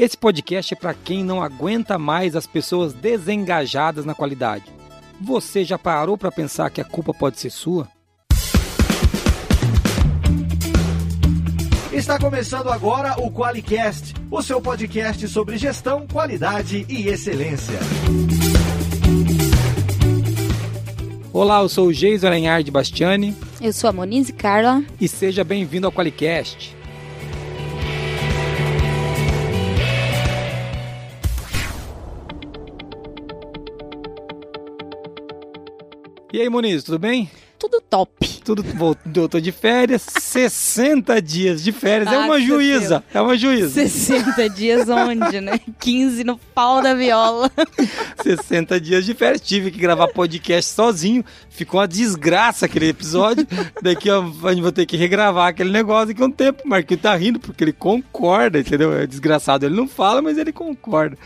[0.00, 4.62] Esse podcast é para quem não aguenta mais as pessoas desengajadas na qualidade.
[5.20, 7.88] Você já parou para pensar que a culpa pode ser sua?
[11.92, 17.80] Está começando agora o QualiCast, o seu podcast sobre gestão, qualidade e excelência.
[21.32, 23.34] Olá, eu sou o Geis Aranhard Bastiani.
[23.60, 24.80] Eu sou a Monize Carla.
[25.00, 26.77] E seja bem-vindo ao QualiCast.
[36.38, 37.28] E aí, Moniz, tudo bem?
[37.58, 38.28] Tudo top.
[38.44, 42.06] Tudo voltou, tô de férias, 60 dias de férias.
[42.06, 43.70] É ah, é uma juíza, é uma juíza.
[43.70, 45.58] 60 dias onde, né?
[45.80, 47.50] 15 no pau da viola.
[48.22, 51.24] 60 dias de férias, tive que gravar podcast sozinho.
[51.50, 53.44] Ficou uma desgraça aquele episódio.
[53.82, 56.62] Daqui a gente vai ter que regravar aquele negócio daqui a um tempo.
[56.64, 58.96] O Marquinhos tá rindo porque ele concorda, entendeu?
[58.96, 61.18] É desgraçado, ele não fala, mas ele concorda.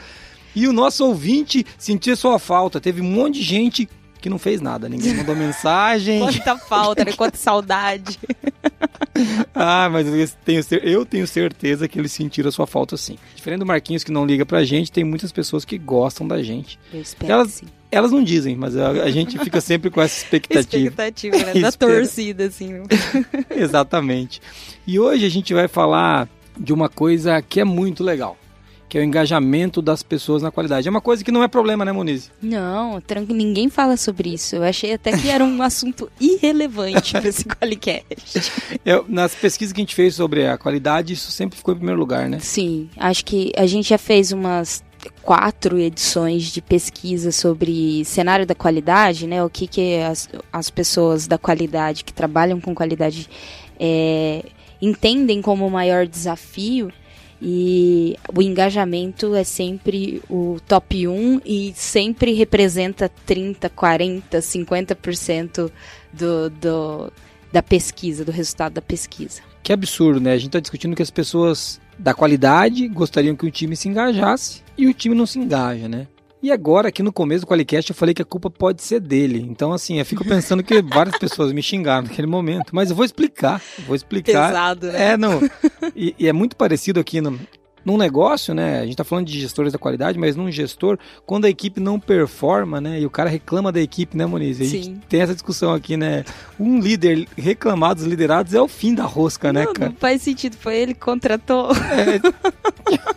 [0.57, 2.81] E o nosso ouvinte sentiu sua falta.
[2.81, 3.89] Teve um monte de gente
[4.23, 4.89] que não fez nada.
[4.89, 6.21] Ninguém mandou mensagem.
[6.21, 7.13] Quanta falta, né?
[7.13, 8.19] Quanta saudade.
[9.53, 13.19] ah, mas eu tenho, eu tenho certeza que eles sentiram a sua falta sim.
[13.35, 16.79] Diferente do Marquinhos que não liga pra gente, tem muitas pessoas que gostam da gente.
[16.95, 17.67] Eu espero elas, sim.
[17.91, 20.89] Elas não dizem, mas a, a gente fica sempre com essa expectativa.
[20.89, 21.55] expectativa, né?
[21.61, 22.83] Da torcida, assim.
[23.51, 24.41] Exatamente.
[24.87, 28.37] E hoje a gente vai falar de uma coisa que é muito legal
[28.93, 30.87] que é o engajamento das pessoas na qualidade.
[30.87, 32.31] É uma coisa que não é problema, né, Moniz?
[32.43, 34.57] Não, ninguém fala sobre isso.
[34.57, 38.53] Eu achei até que era um assunto irrelevante para esse Qualicast.
[38.85, 41.99] Eu, nas pesquisas que a gente fez sobre a qualidade, isso sempre ficou em primeiro
[41.99, 42.39] lugar, né?
[42.39, 44.85] Sim, acho que a gente já fez umas
[45.23, 49.43] quatro edições de pesquisa sobre cenário da qualidade, né?
[49.43, 53.27] O que, que as, as pessoas da qualidade que trabalham com qualidade
[53.81, 54.45] é,
[54.83, 56.93] entendem como o maior desafio.
[57.45, 65.71] E o engajamento é sempre o top 1 e sempre representa 30, 40, 50%
[66.13, 67.13] do, do,
[67.53, 69.43] da pesquisa, do resultado da pesquisa.
[69.61, 70.35] Que absurdo, né?
[70.35, 74.63] A gente está discutindo que as pessoas da qualidade gostariam que o time se engajasse
[74.79, 76.07] e o time não se engaja, né?
[76.43, 79.47] E agora, aqui no começo do Qualicast, eu falei que a culpa pode ser dele.
[79.49, 82.75] Então, assim, eu fico pensando que várias pessoas me xingaram naquele momento.
[82.75, 83.63] Mas eu vou explicar.
[83.87, 84.49] vou explicar.
[84.49, 85.13] Pesado, né?
[85.13, 85.41] É, não.
[85.95, 87.39] E, e é muito parecido aqui no,
[87.85, 88.81] num negócio, né?
[88.81, 91.99] A gente tá falando de gestores da qualidade, mas num gestor, quando a equipe não
[91.99, 93.01] performa, né?
[93.01, 94.61] E o cara reclama da equipe, né, Moniz?
[94.61, 95.01] A gente Sim.
[95.09, 96.25] tem essa discussão aqui, né?
[96.59, 99.91] Um líder reclamar dos liderados é o fim da rosca, né, não, cara?
[99.91, 101.71] Não faz sentido, foi ele que contratou.
[101.73, 102.21] É,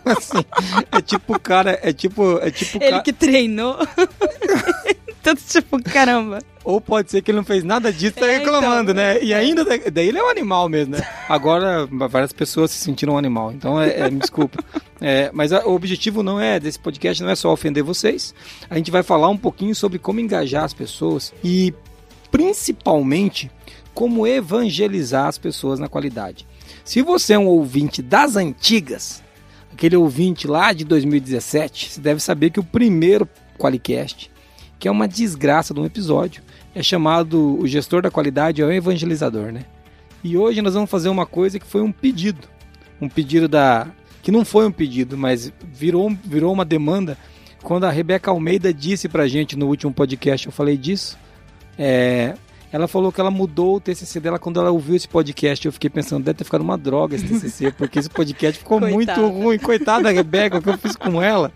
[0.10, 0.44] assim,
[0.92, 3.76] é tipo o cara, é tipo, é tipo Ele que treinou.
[5.26, 6.38] então, tipo, caramba.
[6.64, 9.22] Ou pode ser que ele não fez nada disso e tá é, reclamando, então, né?
[9.22, 11.02] E ainda, daí ele é um animal mesmo, né?
[11.28, 13.52] Agora, várias pessoas se sentiram um animal.
[13.52, 14.62] Então, é, é me desculpa.
[15.00, 18.34] É, mas a, o objetivo não é desse podcast, não é só ofender vocês.
[18.70, 21.74] A gente vai falar um pouquinho sobre como engajar as pessoas e,
[22.30, 23.50] principalmente,
[23.92, 26.46] como evangelizar as pessoas na qualidade.
[26.84, 29.22] Se você é um ouvinte das antigas,
[29.72, 33.28] aquele ouvinte lá de 2017, você deve saber que o primeiro
[33.58, 34.30] Qualicast,
[34.78, 36.42] que é uma desgraça de um episódio,
[36.74, 39.64] é chamado o gestor da qualidade é o evangelizador, né?
[40.22, 42.48] E hoje nós vamos fazer uma coisa que foi um pedido,
[43.00, 43.86] um pedido da
[44.22, 47.16] que não foi um pedido, mas virou virou uma demanda
[47.62, 51.18] quando a Rebeca Almeida disse pra gente no último podcast, eu falei disso,
[51.78, 52.34] é,
[52.72, 55.64] ela falou que ela mudou o TCC dela quando ela ouviu esse podcast.
[55.64, 59.26] Eu fiquei pensando, deve ter ficado uma droga esse TCC, porque esse podcast ficou muito
[59.28, 59.58] ruim.
[59.58, 61.52] Coitada da Rebeca, o que eu fiz com ela.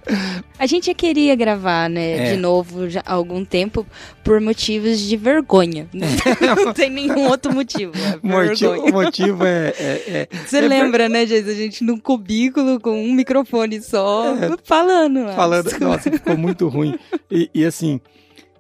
[0.58, 2.32] A gente já queria gravar, né, é.
[2.32, 3.86] de novo já há algum tempo
[4.22, 5.88] por motivos de vergonha.
[5.92, 7.92] Não tem nenhum outro motivo.
[7.96, 9.74] É motivo o motivo é.
[9.78, 11.10] é, é Você é lembra, ver...
[11.10, 11.48] né, gente?
[11.48, 14.50] A gente num cubículo com um microfone só, é.
[14.64, 15.32] falando.
[15.34, 16.98] Falando, nossa, ficou muito ruim.
[17.30, 18.00] E, e assim.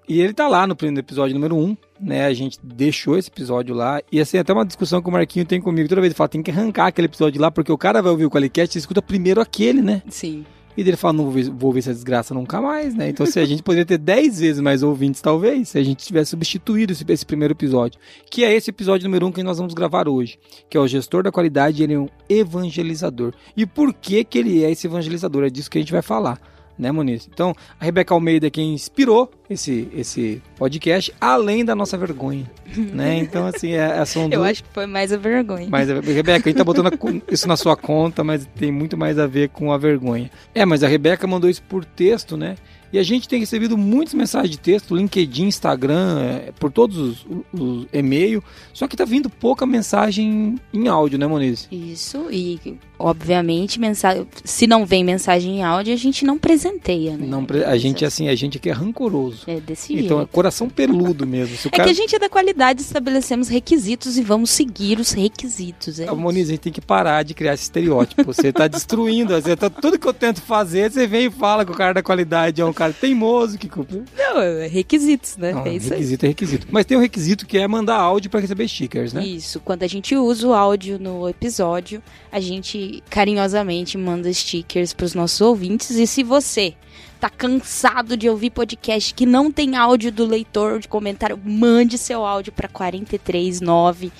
[0.08, 2.26] E ele tá lá no episódio número 1, um, né?
[2.26, 4.00] A gente deixou esse episódio lá.
[4.10, 5.88] E assim, até uma discussão que o Marquinho tem comigo.
[5.88, 8.24] Toda vez ele fala, tem que arrancar aquele episódio lá, porque o cara vai ouvir
[8.24, 10.02] o Qualicast e escuta primeiro aquele, né?
[10.08, 10.44] Sim.
[10.76, 13.08] E ele fala, não vou ver, vou ver essa desgraça nunca mais, né?
[13.08, 16.30] Então, se a gente poderia ter 10 vezes mais ouvintes, talvez, se a gente tivesse
[16.30, 18.00] substituído esse, esse, primeiro episódio.
[18.30, 20.38] Que é esse episódio número 1 um que nós vamos gravar hoje.
[20.70, 23.34] Que é o gestor da qualidade, ele é um evangelizador.
[23.56, 25.44] E por que que ele é esse evangelizador?
[25.44, 26.40] É disso que a gente vai falar
[26.80, 27.28] né, Muniz?
[27.32, 33.18] Então, a Rebeca Almeida é quem inspirou esse, esse podcast, além da nossa vergonha, né?
[33.18, 35.68] Então, assim, é, é são Eu acho que foi mais a vergonha.
[35.70, 36.90] Mas, a, Rebeca, a gente tá botando
[37.30, 40.30] isso na sua conta, mas tem muito mais a ver com a vergonha.
[40.54, 42.56] É, mas a Rebeca mandou isso por texto, né?
[42.92, 47.26] E a gente tem recebido muitas mensagens de texto, LinkedIn, Instagram, é, por todos os,
[47.52, 48.42] os e-mails,
[48.72, 51.68] só que tá vindo pouca mensagem em áudio, né, Moniz?
[51.70, 52.58] Isso, e
[53.00, 57.26] obviamente, mensagem, se não vem mensagem em áudio, a gente não presenteia, né?
[57.26, 59.44] Não, a gente, assim, a gente aqui é rancoroso.
[59.46, 60.32] É desse Então, é jeito.
[60.32, 61.56] coração peludo mesmo.
[61.66, 61.84] É cara...
[61.84, 65.98] que a gente é da qualidade, estabelecemos requisitos e vamos seguir os requisitos.
[65.98, 66.16] É A isso.
[66.16, 68.22] Moniz, a gente tem que parar de criar esse estereótipo.
[68.24, 69.34] Você tá destruindo.
[69.34, 72.02] Você tá, tudo que eu tento fazer, você vem e fala que o cara da
[72.02, 74.02] qualidade é um cara teimoso que cumpre.
[74.16, 75.52] Não, é requisitos, né?
[75.52, 75.98] Não, é isso aí.
[75.98, 76.66] requisito é requisito.
[76.70, 79.24] Mas tem um requisito que é mandar áudio para receber stickers, né?
[79.24, 85.06] Isso, quando a gente usa o áudio no episódio, a gente carinhosamente manda stickers para
[85.06, 85.90] os nossos ouvintes.
[85.90, 86.74] E se você
[87.20, 92.24] tá cansado de ouvir podcast que não tem áudio do leitor de comentário, mande seu
[92.24, 94.10] áudio para 439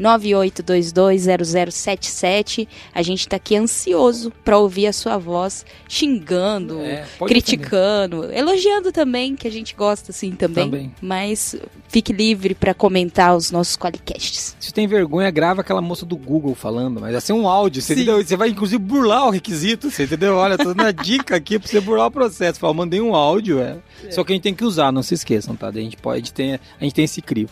[0.00, 2.68] 98220077.
[2.94, 9.36] A gente tá aqui ansioso para ouvir a sua voz xingando, É, criticando, elogiando também,
[9.36, 10.64] que a gente gosta assim também.
[10.64, 10.94] Também.
[11.00, 11.56] Mas
[11.88, 14.56] fique livre para comentar os nossos qualicasts.
[14.58, 17.94] Se tem vergonha, grava aquela moça do Google falando, mas vai ser um áudio, você,
[17.94, 18.24] entendeu?
[18.24, 20.36] Você vai inclusive burlar o requisito, você entendeu?
[20.36, 22.58] Olha, tô dando a dica aqui pra você burlar o processo.
[22.58, 23.76] Fala, mandei um áudio, é.
[24.10, 25.68] Só que a gente tem que usar, não se esqueçam, tá?
[25.68, 27.50] A gente pode ter, a gente tem esse crivo.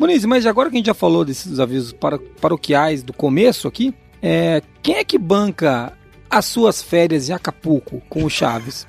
[0.00, 3.94] Moniz, mas agora que a gente já falou desses avisos para, paroquiais do começo aqui,
[4.22, 5.92] é, quem é que banca
[6.30, 8.86] as suas férias em Acapulco com o Chaves?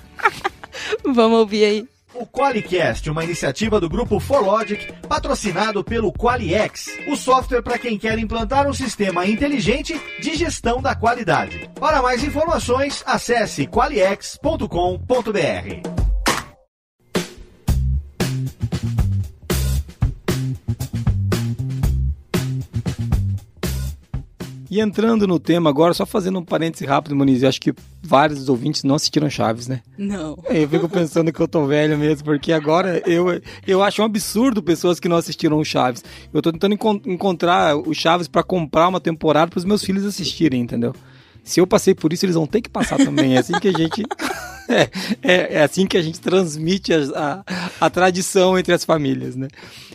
[1.04, 1.86] Vamos ouvir aí.
[2.14, 8.18] O QualiCast, uma iniciativa do grupo ForLogic, patrocinado pelo QualiX, o software para quem quer
[8.18, 11.70] implantar um sistema inteligente de gestão da qualidade.
[11.78, 16.11] Para mais informações, acesse qualiex.com.br.
[24.72, 28.40] E entrando no tema agora, só fazendo um parêntese rápido, Moniz, eu acho que vários
[28.40, 29.82] dos ouvintes não assistiram Chaves, né?
[29.98, 30.38] Não.
[30.50, 33.26] Eu fico pensando que eu tô velho mesmo, porque agora eu,
[33.68, 36.02] eu acho um absurdo pessoas que não assistiram o Chaves.
[36.34, 40.62] Eu tô tentando encon- encontrar o Chaves pra comprar uma temporada pros meus filhos assistirem,
[40.62, 40.96] entendeu?
[41.44, 43.36] Se eu passei por isso, eles vão ter que passar também.
[43.36, 44.04] É assim que a gente.
[44.70, 44.90] É,
[45.22, 49.50] é, é assim que a gente transmite a, a, a tradição entre as famílias, né?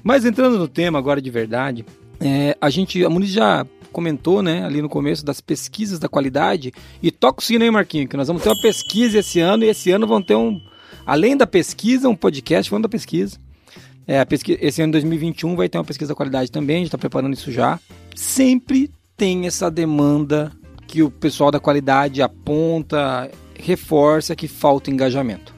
[0.04, 1.82] Mas entrando no tema agora de verdade,
[2.20, 3.04] é, a gente.
[3.04, 6.72] A Muniz já comentou, né, ali no começo das pesquisas da qualidade.
[7.02, 9.68] E toca o sino aí, Marquinho, que nós vamos ter uma pesquisa esse ano, e
[9.68, 10.60] esse ano vão ter um.
[11.06, 13.38] Além da pesquisa, um podcast falando da pesquisa.
[14.06, 16.98] É, pesquisa, esse ano 2021 vai ter uma pesquisa da qualidade também, a gente está
[16.98, 17.80] preparando isso já.
[18.14, 20.52] Sempre tem essa demanda
[20.86, 25.54] que o pessoal da qualidade aponta, reforça que falta engajamento,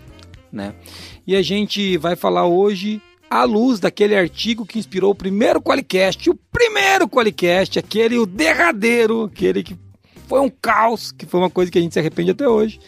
[0.50, 0.74] né?
[1.26, 6.30] E a gente vai falar hoje à luz daquele artigo que inspirou o primeiro Qualicast,
[6.30, 9.76] o primeiro Qualicast, aquele o derradeiro, aquele que
[10.26, 12.78] foi um caos, que foi uma coisa que a gente se arrepende até hoje.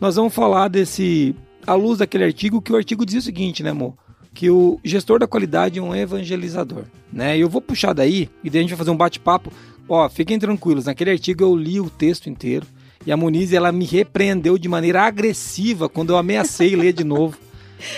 [0.00, 1.34] Nós vamos falar desse
[1.66, 3.94] à luz daquele artigo, que o artigo dizia o seguinte, né, amor?
[4.34, 7.36] Que o gestor da qualidade é um evangelizador, né?
[7.36, 9.52] E eu vou puxar daí e daí a gente vai fazer um bate-papo.
[9.88, 12.66] Ó, fiquem tranquilos, naquele artigo eu li o texto inteiro
[13.06, 17.36] e a Moniz ela me repreendeu de maneira agressiva quando eu ameacei ler de novo.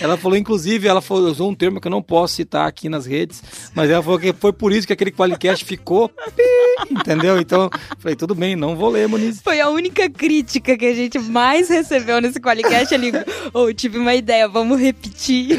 [0.00, 3.06] Ela falou, inclusive, ela falou, usou um termo que eu não posso citar aqui nas
[3.06, 3.42] redes,
[3.74, 6.10] mas ela falou que foi por isso que aquele Qualicast ficou,
[6.90, 7.38] entendeu?
[7.40, 9.40] Então, falei, tudo bem, não vou ler, Moniz.
[9.42, 12.94] Foi a única crítica que a gente mais recebeu nesse Qualicast.
[12.94, 13.12] Ali,
[13.52, 15.58] oh, tive uma ideia, vamos repetir.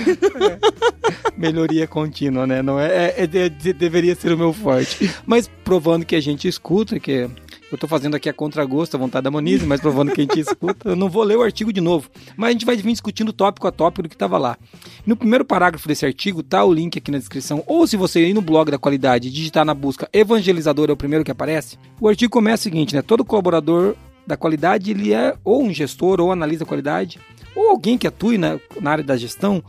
[1.38, 2.62] melhoria contínua, né?
[2.62, 5.09] Não é, é- é- de- deveria ser o meu forte.
[5.25, 7.30] Mas provando que a gente escuta, que
[7.72, 10.40] eu tô fazendo aqui a contragosto, a vontade da Monize, mas provando que a gente
[10.40, 12.10] escuta, eu não vou ler o artigo de novo.
[12.36, 14.57] Mas a gente vai vir discutindo tópico a tópico do que tava lá.
[15.06, 18.33] No primeiro parágrafo desse artigo, tá o link aqui na descrição, ou se você ir
[18.33, 22.07] no blog da qualidade e digitar na busca evangelizador é o primeiro que aparece, o
[22.07, 23.02] artigo começa o seguinte, né?
[23.02, 23.95] Todo colaborador
[24.26, 27.19] da qualidade, ele é ou um gestor, ou analisa a qualidade,
[27.56, 29.64] ou alguém que atue na, na área da gestão,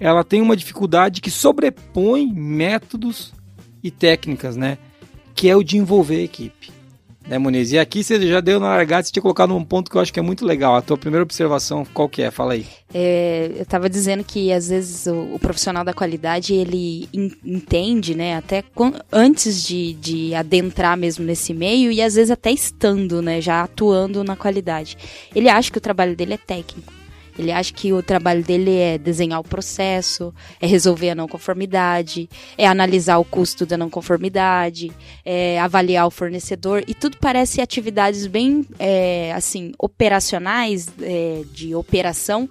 [0.00, 3.32] ela tem uma dificuldade que sobrepõe métodos
[3.82, 4.78] e técnicas, né?
[5.34, 6.77] Que é o de envolver a equipe.
[7.28, 7.72] Né, Muniz?
[7.72, 10.10] E aqui você já deu na largada, você tinha colocado um ponto que eu acho
[10.12, 10.74] que é muito legal.
[10.76, 12.30] A tua primeira observação, qual que é?
[12.30, 12.64] Fala aí.
[12.94, 18.14] É, eu estava dizendo que às vezes o, o profissional da qualidade ele en- entende,
[18.14, 23.20] né, até quan- antes de, de adentrar mesmo nesse meio e às vezes até estando,
[23.20, 24.96] né, já atuando na qualidade.
[25.34, 26.92] Ele acha que o trabalho dele é técnico.
[27.38, 32.28] Ele acha que o trabalho dele é desenhar o processo, é resolver a não conformidade,
[32.56, 34.90] é analisar o custo da não conformidade,
[35.24, 36.82] é avaliar o fornecedor.
[36.86, 42.48] E tudo parece atividades bem é, assim operacionais é, de operação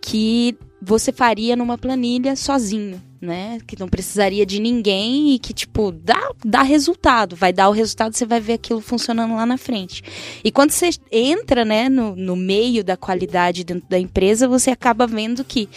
[0.00, 3.58] que você faria numa planilha sozinho, né?
[3.66, 7.36] Que não precisaria de ninguém e que, tipo, dá, dá resultado.
[7.36, 10.02] Vai dar o resultado, você vai ver aquilo funcionando lá na frente.
[10.42, 15.06] E quando você entra, né, no, no meio da qualidade dentro da empresa, você acaba
[15.06, 15.68] vendo que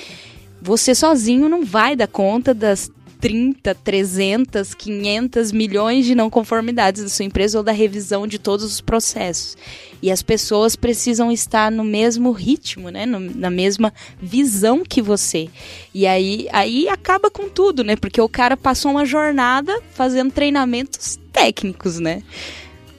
[0.60, 2.90] você sozinho não vai dar conta das
[3.26, 8.64] 30, 300, 500 milhões de não conformidades da sua empresa ou da revisão de todos
[8.64, 9.58] os processos.
[10.00, 13.04] E as pessoas precisam estar no mesmo ritmo, né?
[13.04, 13.92] No, na mesma
[14.22, 15.50] visão que você.
[15.92, 17.96] E aí, aí acaba com tudo, né?
[17.96, 22.22] Porque o cara passou uma jornada fazendo treinamentos técnicos, né?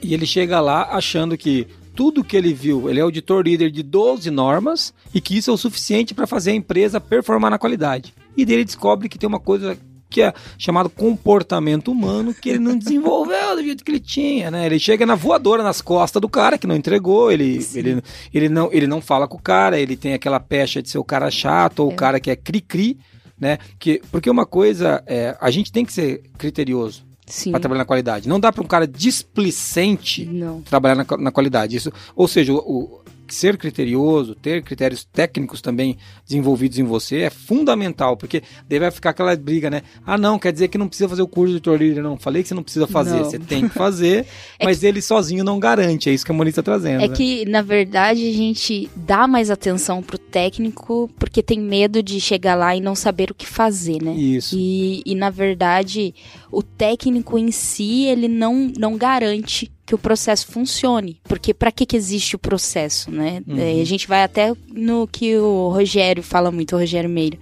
[0.01, 1.65] E ele chega lá achando que
[1.95, 5.53] tudo que ele viu, ele é auditor líder de 12 normas e que isso é
[5.53, 8.13] o suficiente para fazer a empresa performar na qualidade.
[8.35, 9.77] E dele descobre que tem uma coisa
[10.09, 14.65] que é chamado comportamento humano que ele não desenvolveu do jeito que ele tinha, né?
[14.65, 18.01] Ele chega na voadora nas costas do cara que não entregou, ele, ele,
[18.33, 21.03] ele, não, ele não fala com o cara, ele tem aquela pecha de ser o
[21.03, 21.93] cara chato ou é.
[21.93, 22.97] o cara que é cri-cri,
[23.39, 23.57] né?
[23.77, 27.05] Que, porque uma coisa, é, a gente tem que ser criterioso
[27.51, 28.29] para trabalhar na qualidade.
[28.29, 30.61] Não dá para um cara displicente não.
[30.61, 31.75] trabalhar na, na, qualidade.
[31.75, 33.01] Isso, ou seja, o,
[33.33, 39.35] ser criterioso, ter critérios técnicos também desenvolvidos em você é fundamental, porque deve ficar aquela
[39.35, 39.81] briga, né?
[40.05, 42.17] Ah, não, quer dizer que não precisa fazer o curso de torneio, não.
[42.17, 43.23] Falei que você não precisa fazer, não.
[43.25, 44.25] você tem que fazer,
[44.59, 44.85] é mas que...
[44.85, 47.03] ele sozinho não garante, é isso que a Moniz está trazendo.
[47.03, 47.15] É né?
[47.15, 52.55] que, na verdade, a gente dá mais atenção pro técnico porque tem medo de chegar
[52.55, 54.13] lá e não saber o que fazer, né?
[54.13, 54.55] Isso.
[54.57, 56.13] E, e na verdade,
[56.51, 61.19] o técnico em si, ele não, não garante que o processo funcione.
[61.23, 63.41] Porque para que, que existe o processo, né?
[63.47, 63.57] Uhum.
[63.57, 67.37] É, a gente vai até no que o Rogério fala muito, o Rogério Meira.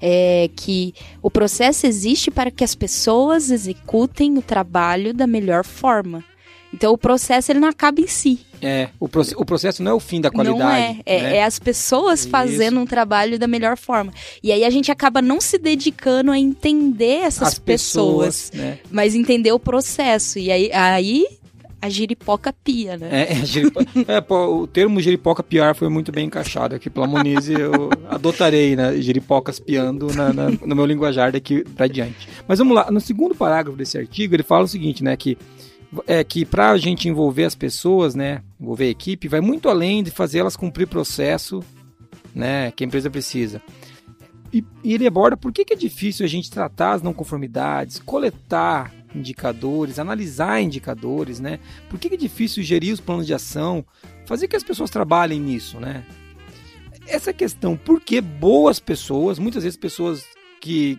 [0.00, 6.22] É que o processo existe para que as pessoas executem o trabalho da melhor forma.
[6.76, 8.38] Então o processo ele não acaba em si.
[8.60, 10.60] É, o, o processo não é o fim da qualidade.
[10.60, 11.36] Não é, é, né?
[11.38, 12.28] é as pessoas Isso.
[12.28, 14.12] fazendo um trabalho da melhor forma.
[14.42, 18.78] E aí a gente acaba não se dedicando a entender essas as pessoas, pessoas né?
[18.90, 20.38] mas entender o processo.
[20.38, 21.26] E aí, aí
[21.80, 23.08] a giripoca pia, né?
[23.10, 23.80] É, é, giripo...
[24.06, 28.76] é pô, o termo giripoca piar foi muito bem encaixado aqui pela Moniz eu adotarei,
[28.76, 29.00] né?
[29.00, 32.28] Giripocas piando na, na, no meu linguajar daqui pra diante.
[32.46, 35.16] Mas vamos lá, no segundo parágrafo desse artigo, ele fala o seguinte, né?
[35.16, 35.38] Que
[36.06, 40.02] é que para a gente envolver as pessoas, né, envolver a equipe, vai muito além
[40.02, 41.62] de fazer elas cumprir processo,
[42.34, 43.62] né, que a empresa precisa.
[44.52, 47.98] E, e ele aborda por que, que é difícil a gente tratar as não conformidades,
[47.98, 51.58] coletar indicadores, analisar indicadores, né?
[51.88, 53.84] Por que, que é difícil gerir os planos de ação,
[54.26, 56.04] fazer que as pessoas trabalhem nisso, né?
[57.06, 60.24] Essa questão, por que boas pessoas, muitas vezes pessoas
[60.60, 60.98] que,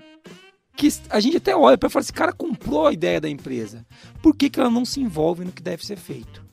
[0.77, 3.85] que a gente até olha para falar, esse cara comprou a ideia da empresa,
[4.21, 6.45] por que, que ela não se envolve no que deve ser feito?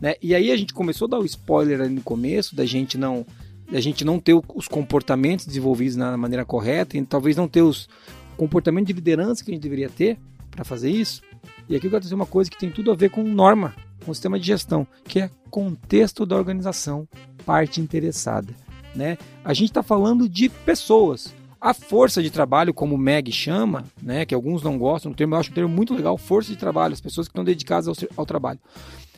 [0.00, 0.14] Né?
[0.22, 3.26] E aí a gente começou a dar o spoiler ali no começo, da gente não
[3.70, 7.88] da gente não ter os comportamentos desenvolvidos na maneira correta, e talvez não ter os
[8.36, 10.18] comportamentos de liderança que a gente deveria ter,
[10.50, 11.22] para fazer isso.
[11.68, 13.74] E aqui eu quero dizer uma coisa que tem tudo a ver com norma,
[14.04, 17.08] com sistema de gestão, que é contexto da organização,
[17.46, 18.54] parte interessada.
[18.94, 19.16] Né?
[19.42, 21.34] A gente está falando de pessoas.
[21.62, 25.36] A força de trabalho, como o MEG chama, né, que alguns não gostam do termo,
[25.36, 27.94] eu acho um termo muito legal, força de trabalho, as pessoas que estão dedicadas ao,
[28.16, 28.58] ao trabalho.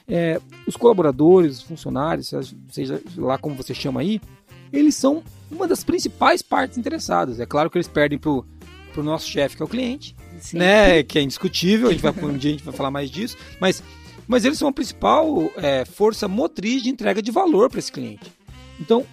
[0.06, 2.34] É, os colaboradores, os funcionários,
[2.70, 4.20] seja lá como você chama aí,
[4.70, 7.40] eles são uma das principais partes interessadas.
[7.40, 8.44] É claro que eles perdem para o
[9.02, 10.58] nosso chefe, que é o cliente, Sim.
[10.58, 11.02] né?
[11.02, 13.82] Que é indiscutível, a gente vai, um dia a gente vai falar mais disso, mas,
[14.28, 18.30] mas eles são a principal é, força motriz de entrega de valor para esse cliente.
[18.78, 19.06] Então,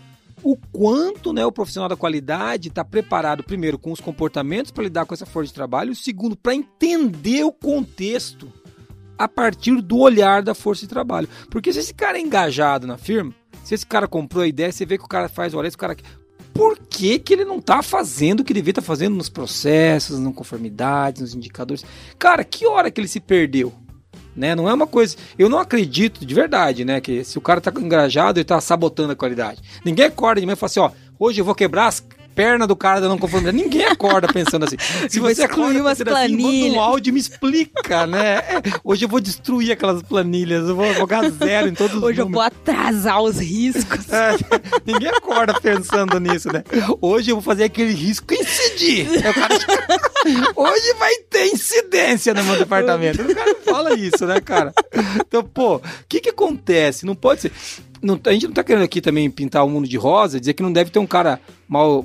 [0.44, 5.06] o quanto né, o profissional da qualidade está preparado, primeiro, com os comportamentos para lidar
[5.06, 8.52] com essa força de trabalho, segundo, para entender o contexto
[9.18, 11.30] a partir do olhar da força de trabalho.
[11.50, 13.34] Porque se esse cara é engajado na firma,
[13.64, 15.96] se esse cara comprou a ideia, você vê que o cara faz, olha, esse cara
[16.54, 19.30] por que, que ele não está fazendo o que ele devia estar tá fazendo nos
[19.30, 21.86] processos, nas conformidades, nos indicadores.
[22.20, 23.74] Cara, que hora que ele se perdeu?
[24.36, 24.56] Né?
[24.56, 25.18] Não é uma coisa.
[25.38, 27.02] Eu não acredito de verdade, né?
[27.02, 29.62] Que se o cara está engajado, ele está sabotando a qualidade.
[29.84, 32.04] Ninguém acorda de e fala assim: ó, hoje eu vou quebrar as
[32.36, 33.56] perna do cara da não conformidade.
[33.58, 34.78] Ninguém acorda pensando assim.
[35.10, 36.72] Se você excluir umas planilhas.
[36.72, 38.38] Assim, um áudio me explica, né?
[38.38, 42.20] É, hoje eu vou destruir aquelas planilhas, eu vou jogar zero em todos os Hoje
[42.20, 42.28] números.
[42.28, 44.10] eu vou atrasar os riscos.
[44.12, 44.36] É,
[44.86, 46.64] ninguém acorda pensando nisso, né?
[47.02, 49.08] Hoje eu vou fazer aquele risco incidir.
[49.22, 49.56] Cara...
[50.56, 53.22] Hoje vai ter incidência no meu departamento.
[53.22, 54.74] O cara fala isso, né, cara?
[55.16, 57.06] Então, pô, o que que acontece?
[57.06, 57.52] Não pode ser
[58.02, 60.64] não, a gente não tá querendo aqui também pintar o mundo de rosa, dizer que
[60.64, 62.04] não deve ter um cara mal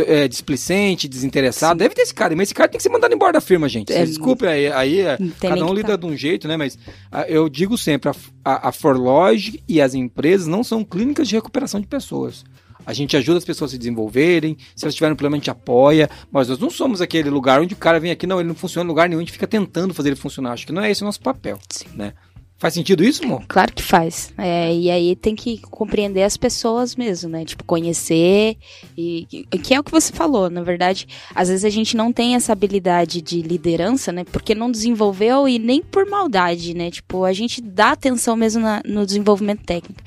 [0.00, 1.74] é, displicente, desinteressado.
[1.74, 1.78] Sim.
[1.78, 3.92] Deve ter esse cara, mas esse cara tem que ser mandado embora da firma, gente.
[3.92, 5.96] É, Desculpe, aí, aí é, cada um lida tá.
[5.96, 6.56] de um jeito, né?
[6.56, 6.78] Mas
[7.10, 8.14] a, ah, eu digo sempre, a,
[8.44, 12.44] a, a Forlog e as empresas não são clínicas de recuperação de pessoas.
[12.84, 15.50] A gente ajuda as pessoas a se desenvolverem, se elas tiverem um problema, a gente
[15.50, 18.54] apoia, mas nós não somos aquele lugar onde o cara vem aqui, não, ele não
[18.54, 20.52] funciona em lugar nenhum, a gente fica tentando fazer ele funcionar.
[20.52, 21.88] Acho que não é esse o nosso papel, Sim.
[21.96, 22.12] né?
[22.58, 23.42] Faz sentido isso, amor?
[23.46, 24.32] Claro que faz.
[24.38, 27.44] É, e aí tem que compreender as pessoas mesmo, né?
[27.44, 28.56] Tipo, conhecer.
[28.96, 29.26] E,
[29.62, 31.06] que é o que você falou, na verdade.
[31.34, 34.24] Às vezes a gente não tem essa habilidade de liderança, né?
[34.24, 36.90] Porque não desenvolveu e nem por maldade, né?
[36.90, 40.00] Tipo, a gente dá atenção mesmo na, no desenvolvimento técnico.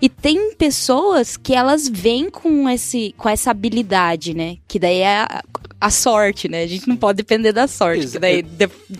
[0.00, 4.56] E tem pessoas que elas vêm com, esse, com essa habilidade, né?
[4.66, 5.42] Que daí é a,
[5.80, 6.62] a sorte, né?
[6.62, 8.02] A gente não pode depender da sorte.
[8.02, 8.44] Ex daí,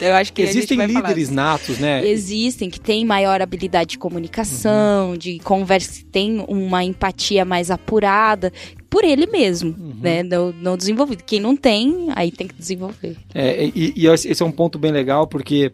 [0.01, 2.07] eu acho que Existem líderes natos, né?
[2.07, 5.17] Existem, que tem maior habilidade de comunicação, uhum.
[5.17, 8.53] de conversa, tem uma empatia mais apurada
[8.91, 9.95] por ele mesmo, uhum.
[10.01, 10.25] né?
[10.25, 11.23] Não, não, desenvolvido.
[11.23, 13.17] Quem não tem, aí tem que desenvolver.
[13.33, 15.73] É, e, e esse é um ponto bem legal, porque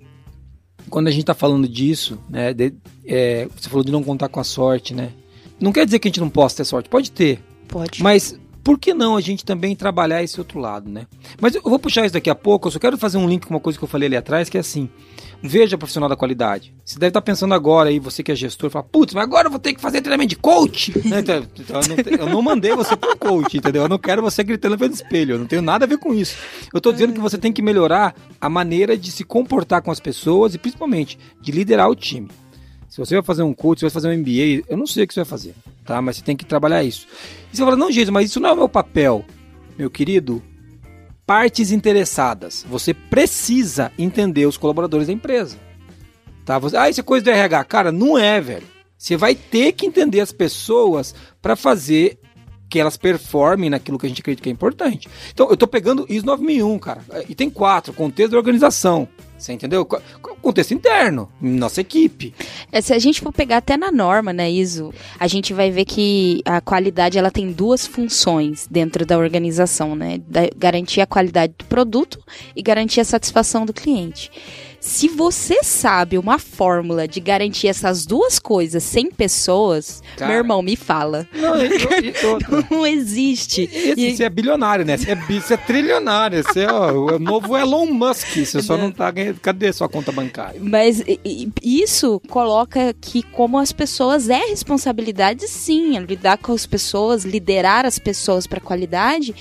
[0.91, 2.53] quando a gente está falando disso, né?
[2.53, 2.75] De,
[3.07, 5.09] é, você falou de não contar com a sorte, né?
[5.59, 7.41] Não quer dizer que a gente não possa ter sorte, pode ter.
[7.67, 8.03] Pode.
[8.03, 11.07] Mas por que não a gente também trabalhar esse outro lado, né?
[11.41, 13.55] Mas eu vou puxar isso daqui a pouco, eu só quero fazer um link com
[13.55, 14.91] uma coisa que eu falei ali atrás, que é assim,
[15.41, 16.75] Veja profissional da qualidade.
[16.85, 19.51] Você deve estar pensando agora aí, você que é gestor, fala, putz, mas agora eu
[19.51, 20.93] vou ter que fazer treinamento de coach.
[21.17, 23.83] Então, então, eu, não, eu, não, mandei você para coach, entendeu?
[23.83, 26.37] Eu não quero você gritando pelo espelho, eu não tenho nada a ver com isso.
[26.73, 30.01] Eu estou dizendo que você tem que melhorar a maneira de se comportar com as
[30.01, 32.29] pessoas e principalmente de liderar o time.
[32.89, 35.05] Se você vai fazer um coach, se você vai fazer um MBA, eu não sei
[35.05, 36.01] o que você vai fazer, tá?
[36.01, 37.07] Mas você tem que trabalhar isso.
[37.53, 39.25] E você fala, não, Jesus, mas isso não é o meu papel.
[39.77, 40.43] Meu querido,
[41.27, 42.65] partes interessadas.
[42.69, 45.59] Você precisa entender os colaboradores da empresa.
[46.45, 46.59] Tá?
[46.59, 47.65] Você, ah, isso é coisa do RH.
[47.65, 48.67] Cara, não é, velho.
[48.97, 52.19] Você vai ter que entender as pessoas para fazer
[52.69, 55.09] que elas performem naquilo que a gente acredita que é importante.
[55.33, 57.05] Então, eu estou pegando ISO 9001, cara.
[57.29, 59.09] E tem quatro, contexto da organização.
[59.39, 59.85] Você entendeu?
[59.85, 62.33] Contexto interno, nossa equipe.
[62.73, 65.85] É, se a gente for pegar até na norma, né, ISO, a gente vai ver
[65.85, 70.19] que a qualidade ela tem duas funções dentro da organização, né?
[70.27, 72.19] Da, garantir a qualidade do produto
[72.55, 74.31] e garantir a satisfação do cliente.
[74.81, 80.63] Se você sabe uma fórmula de garantir essas duas coisas sem pessoas, Cara, meu irmão,
[80.63, 81.27] me fala.
[81.33, 83.69] Não, eu, eu, eu, não existe.
[83.73, 84.17] Esse, e...
[84.17, 84.97] Você é bilionário, né?
[84.97, 86.43] Você é, você é trilionário.
[86.43, 88.37] Você é ó, o novo Elon Musk.
[88.37, 89.41] Você só não tá ganhando.
[89.41, 90.61] Cadê sua conta bancária?
[90.63, 91.03] Mas
[91.63, 97.99] isso coloca que, como as pessoas, é responsabilidade sim, lidar com as pessoas, liderar as
[97.99, 99.35] pessoas para qualidade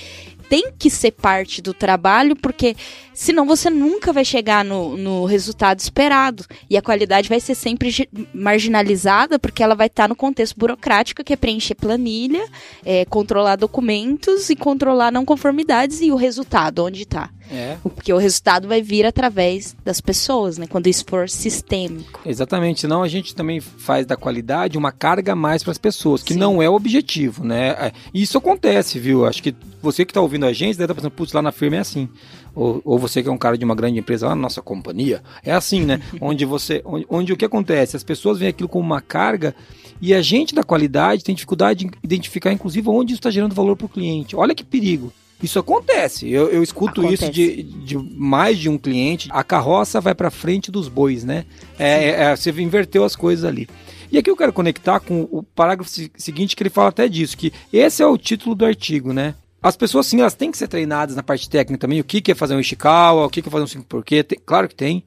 [0.49, 2.75] tem que ser parte do trabalho, porque
[3.13, 6.45] senão você nunca vai chegar no, no resultado esperado.
[6.69, 11.33] E a qualidade vai ser sempre marginalizada, porque ela vai estar no contexto burocrático, que
[11.33, 12.47] é preencher planilha,
[12.85, 17.29] é, controlar documentos e controlar não conformidades e o resultado, onde está.
[17.51, 17.77] É.
[17.83, 20.67] Porque o resultado vai vir através das pessoas, né?
[20.67, 22.19] Quando isso for sistêmico.
[22.25, 22.81] Exatamente.
[22.81, 26.33] Senão a gente também faz da qualidade uma carga a mais para as pessoas, que
[26.33, 26.39] Sim.
[26.39, 27.69] não é o objetivo, né?
[27.69, 29.25] É, isso acontece, viu?
[29.25, 31.51] Acho que você que está ouvindo a gente deve estar tá pensando, putz, lá na
[31.51, 32.09] firma é assim.
[32.55, 35.21] Ou, ou, você que é um cara de uma grande empresa, lá na nossa companhia,
[35.43, 36.01] é assim, né?
[36.21, 37.97] onde você, onde, onde o que acontece?
[37.97, 39.53] As pessoas veem aquilo como uma carga
[40.01, 43.75] e a gente da qualidade tem dificuldade de identificar, inclusive, onde isso está gerando valor
[43.75, 44.35] para o cliente.
[44.35, 45.11] Olha que perigo.
[45.41, 46.29] Isso acontece.
[46.29, 47.23] Eu, eu escuto acontece.
[47.23, 49.27] isso de, de, mais de um cliente.
[49.31, 51.45] A carroça vai para frente dos bois, né?
[51.77, 53.67] É, é, é, você inverteu as coisas ali.
[54.11, 57.51] E aqui eu quero conectar com o parágrafo seguinte que ele fala até disso, que
[57.71, 59.35] esse é o título do artigo, né?
[59.61, 61.99] As pessoas, sim, elas têm que ser treinadas na parte técnica também.
[61.99, 64.23] O que, é fazer um Ishikawa, o que, é fazer um 5 porquê.
[64.23, 65.03] Tem, claro que tem.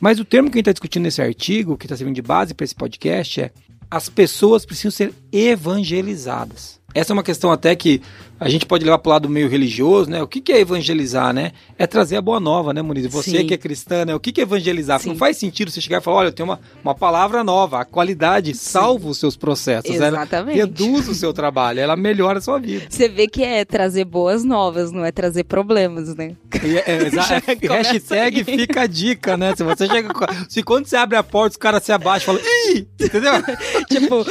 [0.00, 2.54] Mas o termo que a gente está discutindo nesse artigo, que está servindo de base
[2.54, 3.50] para esse podcast, é
[3.90, 6.78] as pessoas precisam ser evangelizadas.
[6.94, 8.00] Essa é uma questão até que
[8.40, 10.22] a gente pode levar para o lado meio religioso, né?
[10.22, 11.52] O que, que é evangelizar, né?
[11.76, 13.06] É trazer a boa nova, né, Muniz?
[13.08, 13.46] Você Sim.
[13.46, 14.14] que é cristã, né?
[14.14, 14.98] O que, que é evangelizar?
[15.06, 17.80] Não faz sentido você chegar e falar, olha, eu tenho uma, uma palavra nova.
[17.80, 18.70] A qualidade Sim.
[18.70, 19.94] salva os seus processos.
[19.94, 20.58] Exatamente.
[20.58, 22.86] Ela reduz o seu trabalho, ela melhora a sua vida.
[22.88, 26.34] Você vê que é trazer boas novas, não é trazer problemas, né?
[26.54, 26.96] É, é,
[27.76, 29.54] é, hashtag fica a dica, né?
[29.54, 30.08] Se você chega.
[30.48, 32.86] Se quando você abre a porta, os caras se abaixam e falam, ih!
[32.98, 33.32] Entendeu?
[33.86, 34.24] tipo,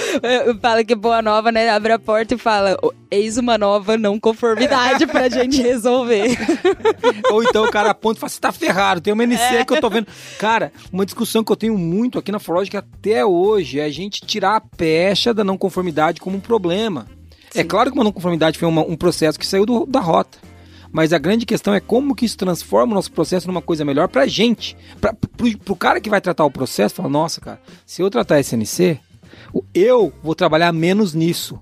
[0.60, 1.70] fala que boa nova, né?
[1.70, 2.76] Abre a porta e fala,
[3.12, 6.38] eis uma nova não conformidade pra gente resolver.
[7.32, 9.66] Ou então o cara aponta e fala, você tá ferrado, tem uma NC é.
[9.66, 10.08] que eu tô vendo.
[10.40, 14.22] Cara, uma discussão que eu tenho muito aqui na Forlogic até hoje é a gente
[14.22, 17.06] tirar a pecha da não conformidade como um problema.
[17.50, 17.60] É Sim.
[17.60, 20.38] É claro que uma não conformidade foi uma, um processo que saiu do, da rota.
[20.92, 24.08] Mas a grande questão é como que isso transforma o nosso processo numa coisa melhor
[24.08, 24.76] pra gente.
[25.00, 28.40] Pra, pro, pro cara que vai tratar o processo, fala, nossa, cara, se eu tratar
[28.40, 29.00] SNC,
[29.74, 31.60] eu vou trabalhar menos nisso.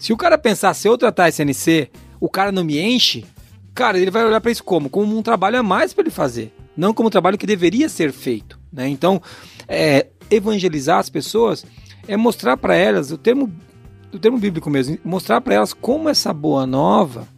[0.00, 3.26] Se o cara pensar, se eu tratar SNC, o cara não me enche,
[3.74, 4.88] cara, ele vai olhar para isso como?
[4.88, 8.10] Como um trabalho a mais para ele fazer, não como um trabalho que deveria ser
[8.10, 8.58] feito.
[8.72, 8.88] Né?
[8.88, 9.20] Então,
[9.68, 11.66] é, evangelizar as pessoas
[12.08, 13.52] é mostrar para elas, o termo,
[14.10, 17.28] o termo bíblico mesmo, mostrar para elas como essa boa nova,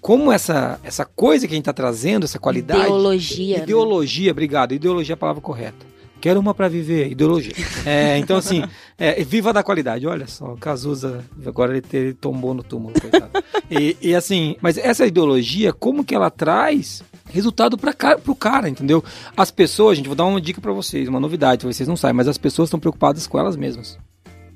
[0.00, 2.82] como essa, essa coisa que a gente está trazendo, essa qualidade.
[2.82, 3.58] Ideologia.
[3.58, 4.30] Ideologia, né?
[4.30, 4.74] obrigado.
[4.74, 5.91] Ideologia é a palavra correta
[6.22, 7.52] Quero uma para viver, ideologia.
[7.84, 8.62] É, então, assim,
[8.96, 10.06] é, viva da qualidade.
[10.06, 13.32] Olha só, Cazuza, agora ele, ele tombou no túmulo, coitado.
[13.68, 17.92] E, e, assim, mas essa ideologia, como que ela traz resultado para
[18.28, 19.02] o cara, entendeu?
[19.36, 22.28] As pessoas, gente, vou dar uma dica para vocês, uma novidade, vocês não sabem, mas
[22.28, 23.98] as pessoas estão preocupadas com elas mesmas.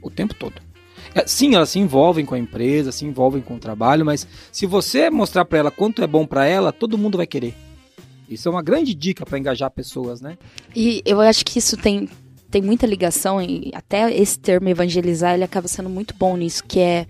[0.00, 0.54] O tempo todo.
[1.16, 4.66] É, sim, elas se envolvem com a empresa, se envolvem com o trabalho, mas se
[4.66, 7.56] você mostrar para ela quanto é bom para ela, todo mundo vai querer.
[8.28, 10.36] Isso é uma grande dica para engajar pessoas, né?
[10.74, 12.08] E eu acho que isso tem,
[12.50, 16.80] tem muita ligação, e até esse termo evangelizar, ele acaba sendo muito bom nisso, que
[16.80, 17.06] é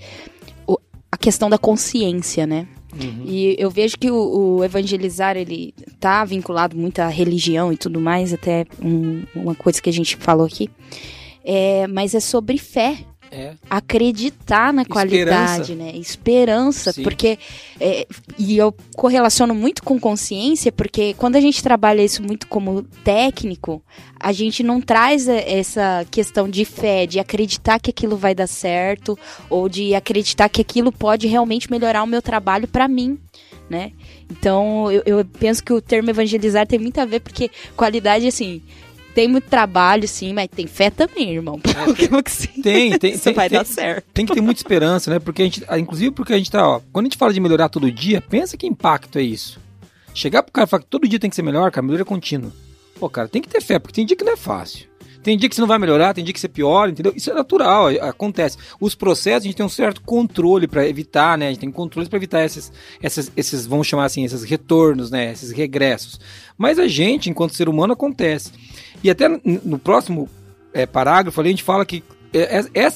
[0.66, 0.78] o,
[1.10, 2.68] a questão da consciência, né?
[3.02, 3.24] Uhum.
[3.26, 8.00] E eu vejo que o, o, evangelizar, ele tá vinculado muito à religião e tudo
[8.00, 10.70] mais, até um, uma coisa que a gente falou aqui.
[11.44, 12.98] É, mas é sobre fé.
[13.36, 13.52] É.
[13.68, 15.92] Acreditar na qualidade, né?
[15.94, 17.02] Esperança, Sim.
[17.02, 17.38] porque.
[17.78, 18.06] É,
[18.38, 23.82] e eu correlaciono muito com consciência, porque quando a gente trabalha isso muito como técnico,
[24.18, 29.18] a gente não traz essa questão de fé, de acreditar que aquilo vai dar certo,
[29.50, 33.18] ou de acreditar que aquilo pode realmente melhorar o meu trabalho para mim.
[33.68, 33.92] Né?
[34.30, 38.62] Então, eu, eu penso que o termo evangelizar tem muito a ver, porque qualidade, assim,
[39.16, 41.58] tem muito trabalho, sim, mas tem fé também, irmão.
[41.64, 43.12] É, tem, tem.
[43.16, 44.04] Isso tem, vai tem, dar certo.
[44.12, 45.18] Tem que ter muita esperança, né?
[45.18, 47.40] Porque a gente, ah, inclusive porque a gente tá, ó, quando a gente fala de
[47.40, 49.58] melhorar todo dia, pensa que impacto é isso.
[50.12, 52.52] Chegar pro cara e falar que todo dia tem que ser melhor, cara, melhoria contínua.
[53.00, 54.86] Pô, cara, tem que ter fé, porque tem dia que não é fácil.
[55.26, 57.12] Tem dia que você não vai melhorar, tem dia que você piora, entendeu?
[57.16, 58.56] Isso é natural, acontece.
[58.80, 61.46] Os processos a gente tem um certo controle para evitar, né?
[61.46, 65.32] A gente tem controles para evitar esses, esses, esses, vamos chamar assim, esses retornos, né?
[65.32, 66.20] Esses regressos.
[66.56, 68.52] Mas a gente, enquanto ser humano, acontece.
[69.02, 70.28] E até no próximo
[70.72, 72.14] é, parágrafo ali, a gente fala que é, é,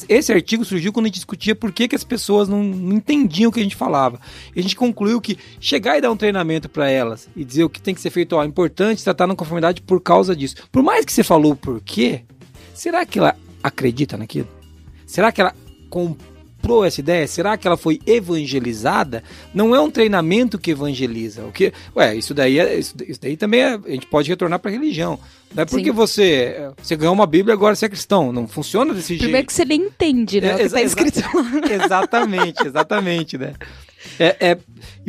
[0.09, 3.49] esse artigo surgiu quando a gente discutia por que, que as pessoas não, não entendiam
[3.49, 4.21] o que a gente falava.
[4.55, 7.71] E a gente concluiu que chegar e dar um treinamento para elas e dizer o
[7.71, 10.57] que tem que ser feito, ó, é importante tratar na conformidade por causa disso.
[10.71, 12.23] Por mais que você falou por quê,
[12.75, 14.49] será que ela acredita naquilo?
[15.07, 15.55] Será que ela
[15.89, 17.27] comprou essa ideia?
[17.27, 19.25] Será que ela foi evangelizada?
[19.53, 21.45] Não é um treinamento que evangeliza.
[21.45, 24.59] O que, ué, isso daí, é, isso, isso daí também é, a gente pode retornar
[24.59, 25.19] para a religião.
[25.55, 28.33] Não é porque você, você ganhou uma Bíblia agora você é cristão.
[28.33, 29.23] Não funciona desse jeito.
[29.23, 30.63] Primeiro que você nem entende, né?
[30.63, 31.21] É, tá escrito
[31.69, 33.55] Exatamente, exatamente, né?
[34.19, 34.59] É, é,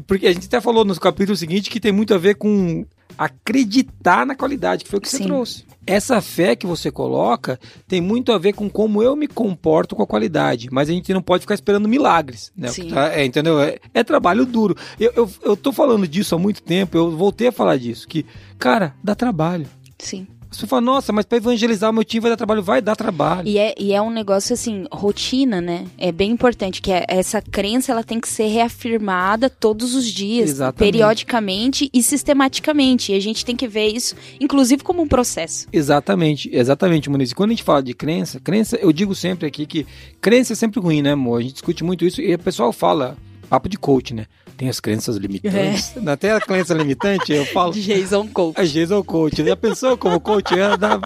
[0.07, 2.85] porque a gente até falou no capítulo seguinte que tem muito a ver com
[3.17, 5.17] acreditar na qualidade, que foi o que Sim.
[5.17, 5.65] você trouxe.
[5.85, 10.03] Essa fé que você coloca tem muito a ver com como eu me comporto com
[10.03, 12.69] a qualidade, mas a gente não pode ficar esperando milagres, né?
[12.89, 13.59] Tá, é, entendeu?
[13.59, 14.75] É, é, trabalho duro.
[14.99, 18.25] Eu, eu, eu tô falando disso há muito tempo, eu voltei a falar disso, que,
[18.57, 19.67] cara, dá trabalho.
[20.01, 20.27] Sim.
[20.51, 23.47] Você fala, nossa, mas para evangelizar o meu time vai dar trabalho, vai dar trabalho.
[23.47, 25.85] E é, e é um negócio assim, rotina, né?
[25.97, 30.49] É bem importante que é, essa crença ela tem que ser reafirmada todos os dias,
[30.49, 30.91] Exatamente.
[30.91, 33.13] periodicamente e sistematicamente.
[33.13, 35.67] E a gente tem que ver isso, inclusive, como um processo.
[35.71, 37.31] Exatamente, exatamente, Muniz.
[37.31, 39.87] E quando a gente fala de crença, crença, eu digo sempre aqui que
[40.19, 41.39] crença é sempre ruim, né, amor?
[41.39, 43.15] A gente discute muito isso e o pessoal fala,
[43.51, 44.27] papo de coach, né?
[44.61, 45.97] tem as crenças limitantes.
[45.97, 46.11] É.
[46.11, 47.73] Até a crença limitante, eu falo.
[47.81, 48.61] Jason Coach.
[48.61, 49.43] É Jason Coach.
[49.43, 50.99] Já pensou como coach ia dar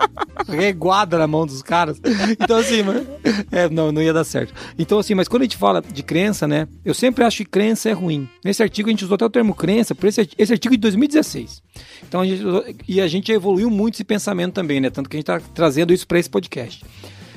[0.46, 1.98] reguada na mão dos caras?
[2.38, 3.08] Então, assim, mas,
[3.54, 4.54] é, não, não ia dar certo.
[4.78, 6.68] Então, assim, mas quando a gente fala de crença, né?
[6.84, 8.28] Eu sempre acho que crença é ruim.
[8.44, 11.62] Nesse artigo a gente usou até o termo crença, por esse, esse artigo de 2016.
[12.06, 12.44] Então, a gente,
[12.90, 14.90] e a gente evoluiu muito esse pensamento também, né?
[14.90, 16.84] Tanto que a gente está trazendo isso para esse podcast.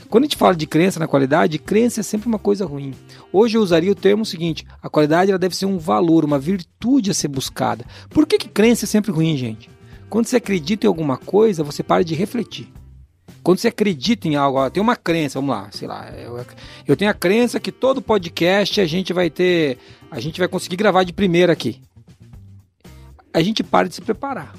[0.08, 2.94] Quando a gente fala de crença na qualidade, crença é sempre uma coisa ruim.
[3.30, 7.10] Hoje eu usaria o termo seguinte: a qualidade ela deve ser um valor, uma virtude
[7.10, 7.84] a ser buscada.
[8.08, 9.68] Por que, que crença é sempre ruim, gente?
[10.08, 12.72] Quando você acredita em alguma coisa, você para de refletir.
[13.42, 16.44] Quando você acredita em algo, tem uma crença, vamos lá, sei lá, eu,
[16.86, 19.78] eu tenho a crença que todo podcast a gente vai ter,
[20.10, 21.80] a gente vai conseguir gravar de primeira aqui.
[23.32, 24.54] A gente para de se preparar.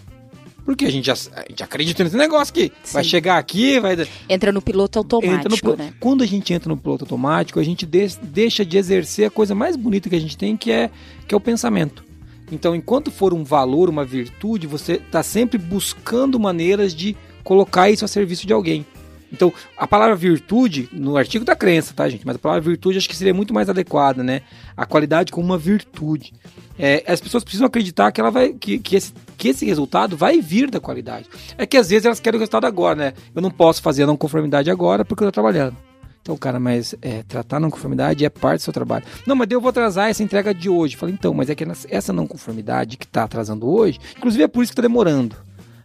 [0.69, 2.71] Porque a gente, já, a gente acredita nesse negócio aqui.
[2.83, 2.93] Sim.
[2.93, 4.07] Vai chegar aqui, vai.
[4.29, 5.91] Entra no piloto automático, no, né?
[5.99, 9.55] Quando a gente entra no piloto automático, a gente de, deixa de exercer a coisa
[9.55, 10.91] mais bonita que a gente tem, que é,
[11.27, 12.03] que é o pensamento.
[12.51, 18.05] Então, enquanto for um valor, uma virtude, você está sempre buscando maneiras de colocar isso
[18.05, 18.85] a serviço de alguém.
[19.33, 22.27] Então, a palavra virtude, no artigo da crença, tá, gente?
[22.27, 24.43] Mas a palavra virtude acho que seria muito mais adequada, né?
[24.77, 26.31] A qualidade como uma virtude
[26.79, 30.39] é, as pessoas precisam acreditar que ela vai que, que, esse, que esse resultado vai
[30.39, 31.29] vir da qualidade.
[31.57, 33.13] É que às vezes elas querem o resultado agora, né?
[33.35, 35.75] Eu não posso fazer a não conformidade agora porque eu estou trabalhando.
[36.21, 39.03] Então, cara, mas é, tratar não conformidade é parte do seu trabalho.
[39.25, 40.95] Não, mas eu vou atrasar essa entrega de hoje.
[40.95, 44.63] Falei, então, mas é que essa não conformidade que está atrasando hoje, inclusive é por
[44.63, 45.35] isso que está demorando.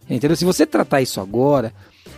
[0.09, 0.37] Entendeu?
[0.37, 1.73] Se você tratar isso agora,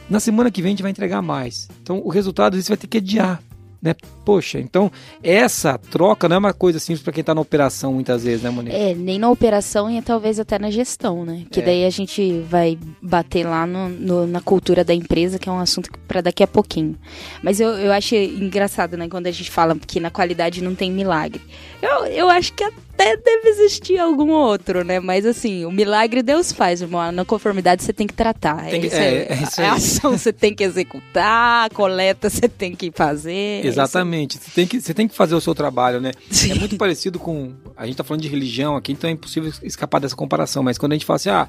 [0.09, 1.69] na semana que vem a gente vai entregar mais.
[1.81, 3.41] Então, o resultado disso vai ter que adiar.
[3.81, 3.95] Né?
[4.25, 8.23] Poxa, então essa troca não é uma coisa simples para quem está na operação muitas
[8.23, 8.75] vezes, né, Monique?
[8.75, 11.45] É, nem na operação e talvez até na gestão, né?
[11.51, 11.63] Que é.
[11.63, 15.59] daí a gente vai bater lá no, no, na cultura da empresa, que é um
[15.59, 16.97] assunto para daqui a pouquinho.
[17.43, 20.91] Mas eu, eu acho engraçado, né, quando a gente fala que na qualidade não tem
[20.91, 21.41] milagre.
[21.81, 24.99] Eu, eu acho que até deve existir algum outro, né?
[24.99, 27.11] Mas assim, o milagre Deus faz, irmão.
[27.11, 28.65] Na conformidade você tem que tratar.
[28.65, 29.67] Tem que, é, é, é, isso aí.
[29.67, 33.63] A ação você tem que executar, a coleta você tem que fazer.
[33.63, 34.37] É Exatamente.
[34.37, 36.11] Você tem, que, você tem que fazer o seu trabalho, né?
[36.29, 36.51] Sim.
[36.51, 37.53] É muito parecido com.
[37.75, 40.63] A gente tá falando de religião aqui, então é impossível escapar dessa comparação.
[40.63, 41.47] Mas quando a gente fala assim, ah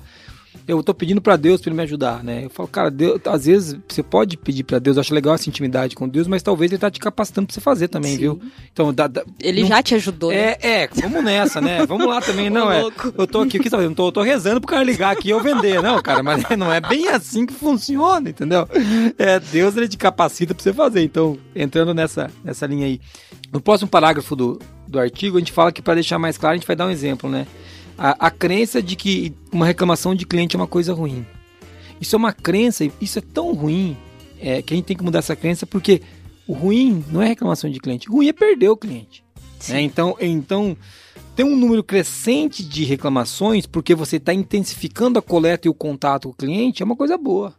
[0.67, 2.45] eu tô pedindo para Deus para ele me ajudar, né?
[2.45, 5.49] Eu falo, cara, Deus, às vezes você pode pedir para Deus, eu acho legal essa
[5.49, 8.19] intimidade com Deus, mas talvez ele tá te capacitando para você fazer também, Sim.
[8.19, 8.43] viu?
[8.73, 9.69] Então, dá, dá, ele não...
[9.69, 10.31] já te ajudou.
[10.31, 10.57] É, né?
[10.61, 11.87] é, vamos nessa, né?
[11.87, 12.83] Vamos lá também, não é.
[12.83, 13.93] Eu tô aqui, o que você tá fazendo?
[13.93, 16.45] Eu tô, eu tô rezando pro cara ligar aqui e eu vender, não, cara, mas
[16.57, 18.69] não é bem assim que funciona, entendeu?
[19.17, 21.03] É, Deus ele te capacita para você fazer.
[21.03, 23.01] Então, entrando nessa nessa linha aí.
[23.53, 26.57] No próximo parágrafo do, do artigo, a gente fala que para deixar mais claro, a
[26.57, 27.47] gente vai dar um exemplo, né?
[27.99, 31.27] A, a crença de que uma reclamação de cliente é uma coisa ruim.
[32.01, 33.97] Isso é uma crença, isso é tão ruim
[34.41, 36.01] é, que a gente tem que mudar essa crença porque
[36.47, 39.25] o ruim não é reclamação de cliente, o ruim é perder o cliente.
[39.69, 39.83] Né?
[39.83, 40.77] Então, então
[41.35, 46.29] tem um número crescente de reclamações porque você está intensificando a coleta e o contato
[46.29, 47.55] com o cliente é uma coisa boa.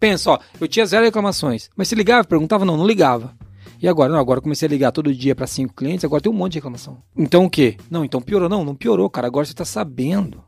[0.00, 3.34] Pensa, ó, eu tinha zero reclamações, mas se ligava, perguntava, não, não ligava.
[3.80, 4.12] E agora?
[4.12, 6.58] Não, agora comecei a ligar todo dia para cinco clientes, agora tem um monte de
[6.58, 6.98] reclamação.
[7.16, 7.76] Então o quê?
[7.90, 8.48] Não, então piorou.
[8.48, 9.26] Não, não piorou, cara.
[9.26, 10.42] Agora você está sabendo.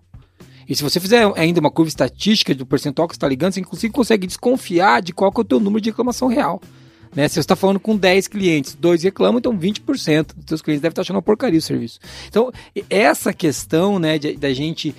[0.68, 3.92] E se você fizer ainda uma curva estatística do percentual que está ligando, você inclusive
[3.92, 6.60] consegue desconfiar de qual que é o teu número de reclamação real.
[7.14, 7.26] Né?
[7.26, 10.92] Se você está falando com 10 clientes, dois reclamam, então 20% dos seus clientes devem
[10.92, 11.98] estar achando uma porcaria o serviço.
[12.28, 12.52] Então,
[12.90, 14.94] essa questão né, da gente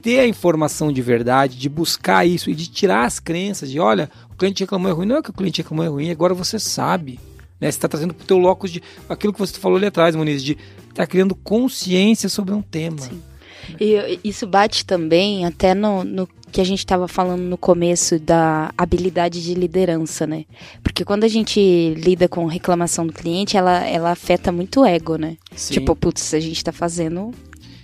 [0.00, 4.10] ter a informação de verdade, de buscar isso e de tirar as crenças de, olha,
[4.32, 6.58] o cliente reclamou é ruim, não é que o cliente reclamou é ruim, agora você
[6.58, 7.20] sabe.
[7.60, 7.70] Né?
[7.70, 10.42] Você está trazendo para o teu locus de aquilo que você falou ali atrás, Moniz,
[10.42, 12.98] de estar tá criando consciência sobre um tema.
[12.98, 13.22] Sim.
[13.78, 18.72] E isso bate também até no, no que a gente estava falando no começo da
[18.76, 20.44] habilidade de liderança, né?
[20.82, 25.16] Porque quando a gente lida com reclamação do cliente, ela, ela afeta muito o ego,
[25.16, 25.36] né?
[25.54, 25.74] Sim.
[25.74, 27.32] Tipo, putz, a gente está fazendo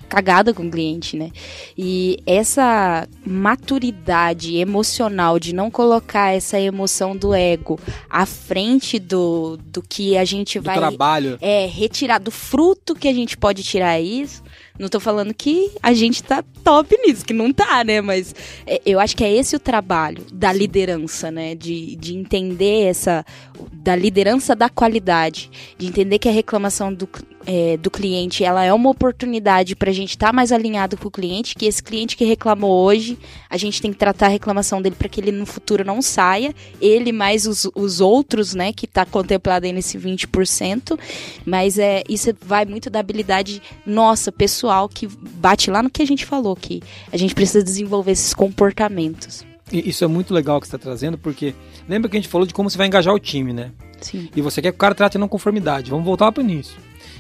[0.08, 1.30] cagada com o cliente, né?
[1.76, 9.82] E essa maturidade emocional de não colocar essa emoção do ego à frente do, do
[9.82, 11.38] que a gente do vai trabalho.
[11.40, 14.42] é retirar do fruto que a gente pode tirar isso
[14.78, 18.00] não tô falando que a gente tá top nisso, que não tá, né?
[18.00, 18.34] Mas
[18.66, 21.54] é, eu acho que é esse o trabalho da liderança, né?
[21.54, 23.24] De, de entender essa.
[23.72, 25.50] da liderança da qualidade.
[25.78, 27.08] De entender que a reclamação do,
[27.46, 31.08] é, do cliente ela é uma oportunidade para a gente estar tá mais alinhado com
[31.08, 33.16] o cliente, que esse cliente que reclamou hoje,
[33.48, 36.54] a gente tem que tratar a reclamação dele para que ele no futuro não saia,
[36.80, 40.98] ele mais os, os outros, né, que está contemplado aí nesse 20%,
[41.44, 46.06] mas é, isso vai muito da habilidade nossa, pessoal que bate lá no que a
[46.06, 46.82] gente falou, que
[47.12, 49.46] a gente precisa desenvolver esses comportamentos.
[49.72, 51.54] Isso é muito legal que você está trazendo, porque
[51.88, 53.72] lembra que a gente falou de como você vai engajar o time, né?
[54.00, 54.28] Sim.
[54.34, 55.90] E você quer que o cara trate não conformidade.
[55.90, 56.76] Vamos voltar para o início.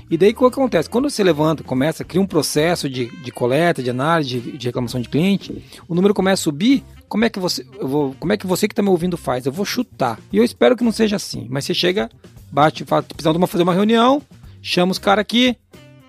[0.08, 0.88] E daí o que acontece?
[0.88, 5.00] Quando você levanta, começa, cria um processo de, de coleta, de análise, de, de, reclamação
[5.00, 8.46] de cliente, o número começa a subir, como é que você, vou, como é que
[8.46, 9.46] você que está me ouvindo faz?
[9.46, 10.18] Eu vou chutar.
[10.32, 11.46] E eu espero que não seja assim.
[11.50, 12.08] Mas você chega,
[12.52, 14.22] bate, fala, precisando de fazer uma reunião,
[14.62, 15.56] chama os caras aqui,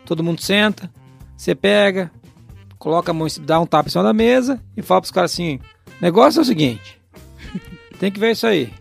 [0.05, 0.91] todo mundo senta,
[1.35, 2.11] você pega,
[2.77, 5.59] coloca a mão, dá um tapa em cima da mesa e fala pros caras assim:
[5.99, 6.99] negócio é o seguinte,
[7.99, 8.71] tem que ver isso aí.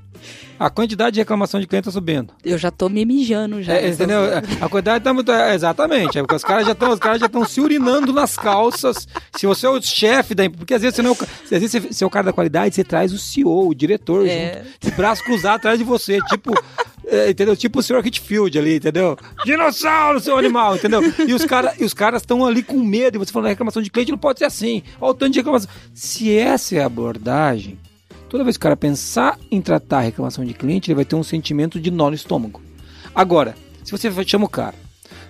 [0.58, 2.32] A quantidade de reclamação de cliente tá subindo.
[2.44, 3.74] Eu já tô me mijando já.
[3.74, 4.20] É, entendeu?
[4.60, 5.30] A quantidade tá muito.
[5.30, 6.18] É, exatamente.
[6.18, 9.06] É porque os caras já estão, os caras já estão se urinando nas calças.
[9.36, 12.04] Se você é o chefe da porque às vezes você não, é às vezes você
[12.04, 14.54] é o cara da qualidade, você traz o CEO, o diretor, é.
[14.54, 16.54] junto, de braço cruzado atrás de você, tipo
[17.06, 17.56] é, entendeu?
[17.56, 18.04] Tipo o Sr.
[18.04, 19.16] Hitfield ali, entendeu?
[19.44, 21.00] Dinossauro, seu animal, entendeu?
[21.26, 24.10] E os caras os caras estão ali com medo, e você falando, reclamação de cliente
[24.10, 24.82] não pode ser assim.
[25.00, 25.70] Olha o tanto de reclamação.
[25.94, 27.78] Se essa é a abordagem,
[28.28, 31.16] toda vez que o cara pensar em tratar a reclamação de cliente, ele vai ter
[31.16, 32.60] um sentimento de nó no estômago.
[33.14, 34.74] Agora, se você chama o cara,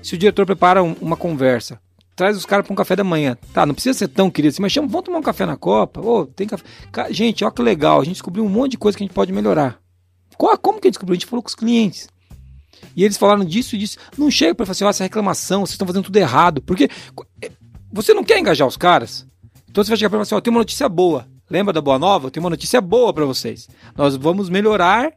[0.02, 1.80] se o diretor prepara um, uma conversa,
[2.16, 3.36] traz os caras para um café da manhã.
[3.52, 6.00] Tá, não precisa ser tão querido assim, mas chama, vamos tomar um café na Copa.
[6.00, 6.64] Oh, tem café.
[7.10, 9.32] Gente, olha que legal, a gente descobriu um monte de coisa que a gente pode
[9.32, 9.78] melhorar.
[10.36, 11.12] Como que a gente descobriu?
[11.12, 12.08] A gente falou com os clientes.
[12.94, 13.98] E eles falaram disso e disso.
[14.16, 16.62] Não chega para falar assim, oh, essa reclamação, vocês estão fazendo tudo errado.
[16.62, 16.90] Porque
[17.42, 17.50] eh,
[17.92, 19.26] você não quer engajar os caras.
[19.68, 21.26] Então você vai chegar para falar assim, ó, tem uma notícia boa.
[21.48, 22.26] Lembra da boa nova?
[22.26, 23.68] Eu tenho uma notícia boa para vocês.
[23.96, 25.12] Nós vamos melhorar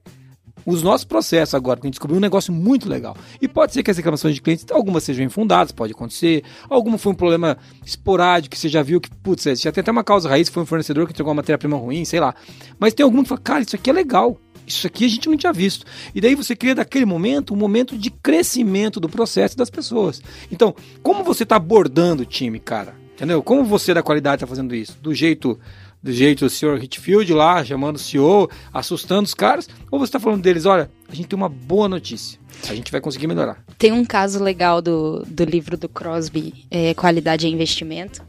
[0.65, 3.17] os nossos processos agora, porque a gente descobriu um negócio muito legal.
[3.41, 6.43] E pode ser que as reclamações de clientes, algumas sejam infundadas, pode acontecer.
[6.69, 10.03] Alguma foi um problema esporádico, que você já viu que, putz, já tem até uma
[10.03, 12.35] causa raiz, foi um fornecedor que entregou uma matéria-prima ruim, sei lá.
[12.77, 14.37] Mas tem alguma que fala, cara, isso aqui é legal
[14.67, 15.83] isso aqui a gente não tinha visto.
[16.13, 20.21] E daí você cria daquele momento um momento de crescimento do processo das pessoas.
[20.51, 22.93] Então, como você está abordando o time, cara?
[23.15, 23.41] Entendeu?
[23.41, 24.97] Como você da qualidade está fazendo isso?
[25.01, 25.59] Do jeito
[26.01, 30.19] do jeito o senhor Hitfield lá, chamando o CEO, assustando os caras, ou você está
[30.19, 33.63] falando deles, olha, a gente tem uma boa notícia, a gente vai conseguir melhorar.
[33.77, 38.21] Tem um caso legal do, do livro do Crosby, é, Qualidade e Investimento,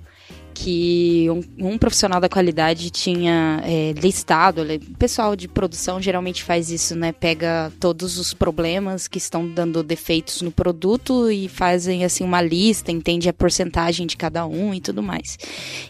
[0.63, 6.71] que um, um, profissional da qualidade tinha é, listado, o pessoal de produção geralmente faz
[6.71, 7.13] isso, né?
[7.13, 12.93] Pega todos os problemas que estão dando defeitos no produto e fazem assim uma lista,
[12.93, 15.39] entende a porcentagem de cada um e tudo mais.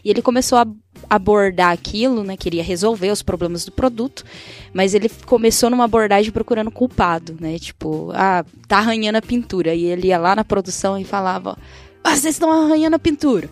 [0.04, 0.66] E ele começou a
[1.08, 2.36] abordar aquilo, né?
[2.36, 4.24] Queria resolver os problemas do produto,
[4.72, 7.58] mas ele começou numa abordagem procurando culpado, né?
[7.58, 9.74] Tipo, ah, tá arranhando a pintura.
[9.74, 11.58] E ele ia lá na produção e falava:
[12.04, 13.50] vocês estão arranhando a pintura.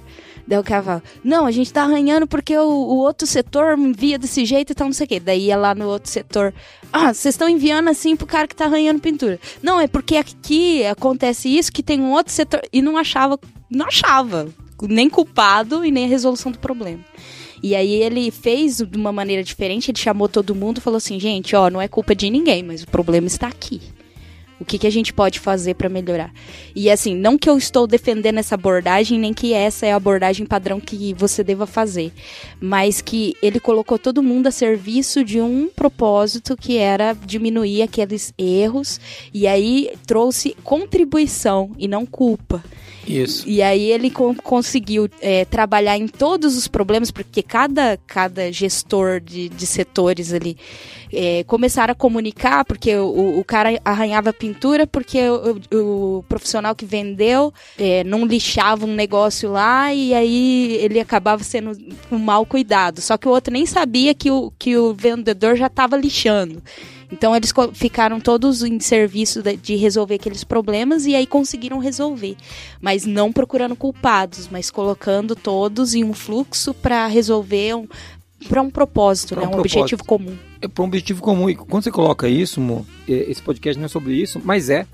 [0.48, 4.18] Daí o cara fala, não, a gente tá arranhando porque o, o outro setor envia
[4.18, 5.20] desse jeito e tal, não sei o quê.
[5.20, 6.54] Daí ia lá no outro setor,
[6.90, 9.38] ah, vocês estão enviando assim pro cara que tá arranhando pintura.
[9.62, 12.62] Não, é porque aqui acontece isso, que tem um outro setor.
[12.72, 13.38] E não achava,
[13.70, 14.48] não achava
[14.80, 17.04] nem culpado e nem a resolução do problema.
[17.62, 21.54] E aí ele fez de uma maneira diferente, ele chamou todo mundo falou assim, gente,
[21.54, 23.82] ó, não é culpa de ninguém, mas o problema está aqui.
[24.60, 26.32] O que, que a gente pode fazer para melhorar?
[26.74, 30.44] E assim, não que eu estou defendendo essa abordagem, nem que essa é a abordagem
[30.44, 32.12] padrão que você deva fazer,
[32.60, 38.32] mas que ele colocou todo mundo a serviço de um propósito que era diminuir aqueles
[38.36, 39.00] erros,
[39.32, 42.62] e aí trouxe contribuição e não culpa.
[43.08, 43.48] Isso.
[43.48, 49.20] E aí ele co conseguiu é, trabalhar em todos os problemas, porque cada, cada gestor
[49.20, 50.56] de, de setores ali
[51.12, 56.84] é, começaram a comunicar, porque o, o cara arranhava pintura, porque o, o profissional que
[56.84, 61.72] vendeu é, não lixava um negócio lá e aí ele acabava sendo
[62.12, 63.00] um mal cuidado.
[63.00, 66.62] Só que o outro nem sabia que o, que o vendedor já estava lixando.
[67.10, 72.36] Então eles ficaram todos em serviço de resolver aqueles problemas e aí conseguiram resolver,
[72.80, 77.88] mas não procurando culpados, mas colocando todos em um fluxo para resolver um,
[78.48, 79.50] para um propósito, pra né?
[79.52, 80.36] um, um objetivo comum.
[80.60, 81.48] É para um objetivo comum.
[81.48, 84.86] E quando você coloca isso, Mo, esse podcast não é sobre isso, mas é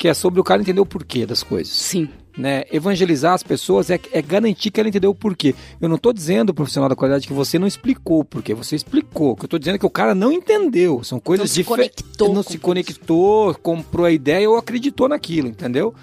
[0.00, 1.74] que é sobre o cara entender o porquê das coisas.
[1.74, 2.08] Sim.
[2.34, 2.64] Né?
[2.72, 5.54] Evangelizar as pessoas é, é garantir que ela entendeu o porquê.
[5.78, 8.54] Eu não estou dizendo, profissional da qualidade, que você não explicou o porquê.
[8.54, 9.32] Você explicou.
[9.32, 11.04] O que eu estou dizendo é que o cara não entendeu.
[11.04, 12.02] São coisas diferentes.
[12.18, 15.94] Não se conectou, comprou a ideia ou acreditou naquilo, entendeu?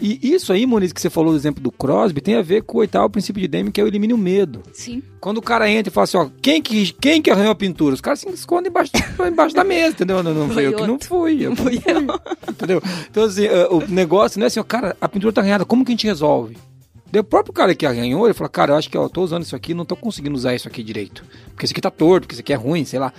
[0.00, 2.78] E isso aí, Moniz, que você falou do exemplo do Crosby, tem a ver com
[2.78, 4.62] o oitavo princípio de Deming, que é o elimine o medo.
[4.72, 5.02] Sim.
[5.20, 7.94] Quando o cara entra e fala assim, ó, quem que, quem que arranhou a pintura?
[7.94, 8.92] Os caras se escondem embaixo,
[9.26, 10.22] embaixo da mesa, entendeu?
[10.22, 11.44] Não, não foi, eu que não fui.
[11.44, 11.98] Eu não fui eu.
[12.48, 12.82] Entendeu?
[13.10, 15.84] Então, assim, uh, o negócio não é assim, ó, cara, a pintura tá arranhada, como
[15.84, 16.56] que a gente resolve?
[17.10, 19.42] Daí o próprio cara que arranhou, ele falou, cara, eu acho que eu tô usando
[19.42, 21.24] isso aqui, não tô conseguindo usar isso aqui direito.
[21.50, 23.12] Porque isso aqui tá torto, porque isso aqui é ruim, sei lá.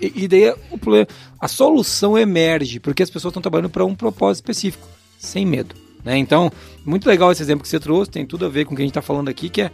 [0.00, 1.06] E, e daí o problema,
[1.38, 4.86] a solução emerge, porque as pessoas estão trabalhando para um propósito específico,
[5.18, 5.83] sem medo.
[6.04, 6.18] Né?
[6.18, 6.52] Então,
[6.84, 8.84] muito legal esse exemplo que você trouxe, tem tudo a ver com o que a
[8.84, 9.70] gente está falando aqui, que é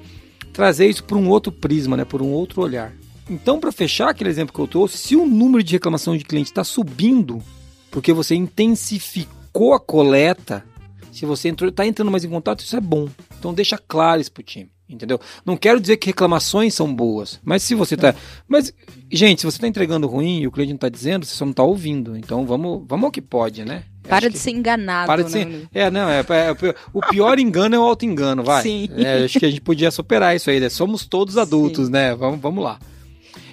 [0.53, 2.05] trazer isso para um outro prisma, né?
[2.05, 2.93] por um outro olhar.
[3.29, 6.51] Então, para fechar aquele exemplo que eu trouxe, se o número de reclamação de cliente
[6.51, 7.43] está subindo,
[7.91, 10.65] porque você intensificou a coleta,
[11.13, 13.09] se você está entrando mais em contato, isso é bom.
[13.39, 15.21] Então, deixa claro isso para o time entendeu?
[15.45, 18.15] Não quero dizer que reclamações são boas, mas se você tá,
[18.49, 18.73] mas
[19.11, 21.53] gente, se você está entregando ruim e o cliente não está dizendo, você só não
[21.53, 22.17] está ouvindo.
[22.17, 23.85] Então vamos, vamos ao que pode, né?
[24.09, 25.07] Para de ser enganado.
[25.07, 25.63] Para de ser, né?
[25.73, 28.63] é, não, é, é, o pior engano é o auto engano, vai.
[28.63, 28.89] Sim.
[28.97, 30.69] É, acho que a gente podia superar isso aí, né?
[30.69, 31.93] Somos todos adultos, Sim.
[31.93, 32.15] né?
[32.15, 32.79] Vamos, vamos lá.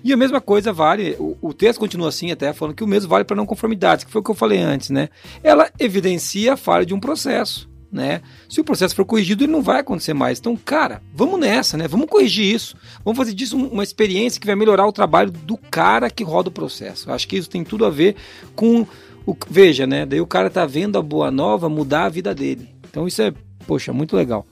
[0.04, 3.10] E a mesma coisa vale, o, o texto continua assim até falando que o mesmo
[3.10, 5.10] vale para não conformidades, que foi o que eu falei antes, né?
[5.44, 8.22] Ela evidencia a falha de um processo né?
[8.50, 10.40] Se o processo for corrigido, ele não vai acontecer mais.
[10.40, 11.88] Então, cara, vamos nessa, né?
[11.88, 12.76] Vamos corrigir isso.
[13.04, 16.52] Vamos fazer disso uma experiência que vai melhorar o trabalho do cara que roda o
[16.52, 17.10] processo.
[17.10, 18.16] Eu acho que isso tem tudo a ver
[18.56, 18.86] com
[19.28, 20.06] o veja, né?
[20.06, 22.70] Daí o cara tá vendo a boa nova mudar a vida dele.
[22.90, 23.34] Então isso é,
[23.68, 24.48] poxa, muito legal.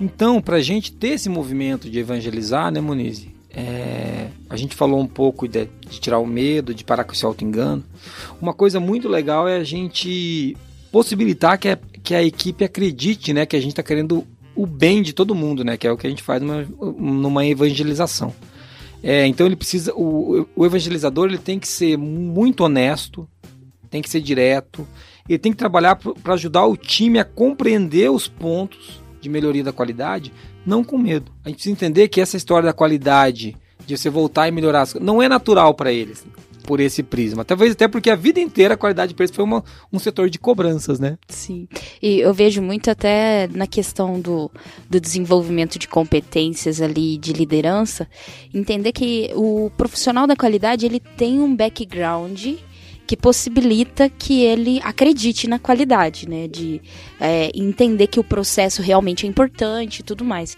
[0.00, 3.26] Então, para a gente ter esse movimento de evangelizar, né, Muniz?
[3.50, 7.24] É, a gente falou um pouco de, de, tirar o medo, de parar com esse
[7.24, 7.84] auto-engano.
[8.40, 10.56] Uma coisa muito legal é a gente
[10.90, 14.26] possibilitar que a, que a equipe acredite né, que a gente está querendo
[14.58, 16.66] o bem de todo mundo, né, que é o que a gente faz numa,
[16.98, 18.34] numa evangelização.
[19.00, 23.28] É, então ele precisa, o, o evangelizador ele tem que ser muito honesto,
[23.88, 24.86] tem que ser direto,
[25.28, 29.72] ele tem que trabalhar para ajudar o time a compreender os pontos de melhoria da
[29.72, 30.32] qualidade,
[30.66, 31.30] não com medo.
[31.44, 33.56] A gente precisa entender que essa história da qualidade,
[33.86, 36.26] de você voltar e melhorar, não é natural para eles.
[36.68, 37.46] Por esse prisma.
[37.46, 40.38] Talvez até porque a vida inteira a qualidade de preço foi uma, um setor de
[40.38, 41.16] cobranças, né?
[41.26, 41.66] Sim.
[42.02, 44.50] E eu vejo muito até na questão do,
[44.90, 48.06] do desenvolvimento de competências ali de liderança,
[48.52, 52.56] entender que o profissional da qualidade ele tem um background
[53.06, 56.46] que possibilita que ele acredite na qualidade, né?
[56.48, 56.82] De
[57.18, 60.54] é, entender que o processo realmente é importante e tudo mais.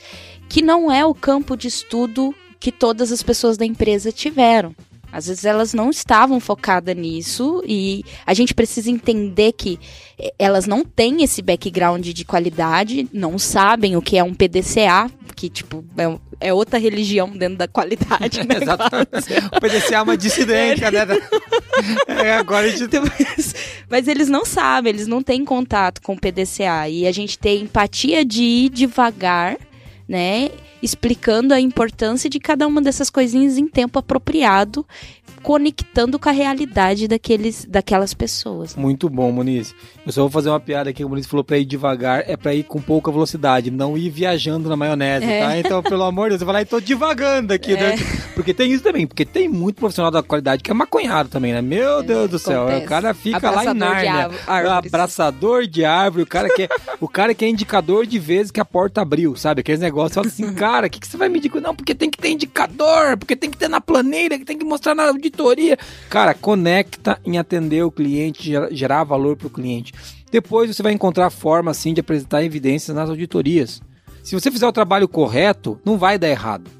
[0.48, 4.74] Que não é o campo de estudo que todas as pessoas da empresa tiveram.
[5.12, 9.78] Às vezes elas não estavam focadas nisso e a gente precisa entender que
[10.18, 15.11] eh, elas não têm esse background de qualidade, não sabem o que é um PDCA,
[15.34, 18.40] que tipo é, é outra religião dentro da qualidade.
[18.50, 18.56] Né?
[18.62, 19.08] Exatamente.
[19.52, 21.06] o PDCA é uma dissidência, né?
[22.06, 22.98] É, agora a gente...
[22.98, 23.54] mas,
[23.88, 27.62] mas eles não sabem, eles não têm contato com o PDCA e a gente tem
[27.62, 29.56] empatia de ir devagar,
[30.08, 30.50] né?
[30.83, 34.87] Explicando a importância de cada uma dessas coisinhas em tempo apropriado,
[35.43, 38.76] conectando com a realidade daqueles, daquelas pessoas.
[38.76, 39.74] Muito bom, Muniz.
[40.05, 42.55] Eu só vou fazer uma piada aqui, o Muniz falou para ir devagar, é para
[42.55, 45.41] ir com pouca velocidade, não ir viajando na maionese, é.
[45.41, 45.59] tá?
[45.59, 47.95] Então, pelo amor de Deus, eu vou lá e tô devagando aqui, né?
[47.95, 47.97] é.
[47.97, 48.20] né?
[48.35, 51.61] Porque tem isso também, porque tem muito profissional da qualidade que é maconhado também, né?
[51.61, 54.31] Meu é, Deus do céu, o cara fica Abraçador lá em Nárnia.
[54.47, 56.68] Abraçador de árvore, o cara que é,
[57.01, 59.61] o cara que é indicador de vezes que a porta abriu, sabe?
[59.61, 61.51] Aqueles negócios, assim, cara, o que, que você vai medir?
[61.61, 64.64] Não, porque tem que ter indicador, porque tem que ter na planilha, que tem que
[64.64, 65.79] mostrar na auditoria.
[66.09, 69.93] Cara, conecta em atender o cliente, gerar valor para o cliente.
[70.31, 73.83] Depois você vai encontrar forma assim de apresentar evidências nas auditorias.
[74.23, 76.71] Se você fizer o trabalho correto, não vai dar errado.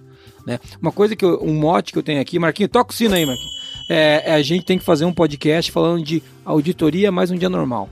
[0.47, 0.59] Né?
[0.81, 3.27] Uma coisa que eu, um mote que eu tenho aqui, Marquinho, toca o sino aí,
[3.27, 3.51] Marquinho.
[3.91, 7.49] É, é, a gente tem que fazer um podcast falando de auditoria mais um dia
[7.49, 7.89] normal.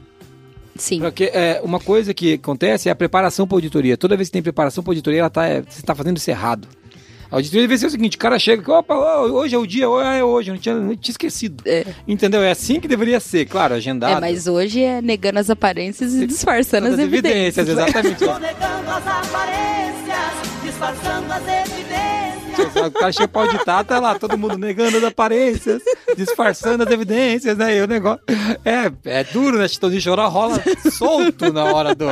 [0.79, 1.01] Sim.
[1.01, 3.97] Porque é, uma coisa que acontece é a preparação para auditoria.
[3.97, 6.67] Toda vez que tem preparação para auditoria, ela tá, é, você está fazendo isso errado.
[7.31, 10.25] A auditoria deve ser o seguinte: o cara chega, opa, hoje é o dia, é
[10.25, 11.63] hoje, eu não tinha, não tinha esquecido.
[11.67, 11.85] É.
[12.07, 12.43] Entendeu?
[12.43, 14.17] É assim que deveria ser, claro, agendado.
[14.17, 17.69] É, mas hoje é negando as aparências e disfarçando as, as evidências.
[17.69, 18.21] evidências exatamente.
[18.41, 21.78] negando as aparências, disfarçando as evidências.
[22.87, 25.83] O cara chega pra auditar, tá lá, todo mundo negando as aparências,
[26.17, 27.77] disfarçando as evidências, né?
[27.77, 28.23] E o negócio.
[28.65, 29.69] É, é duro, né?
[29.69, 32.07] Chitãozinho chorar rola solto na hora do,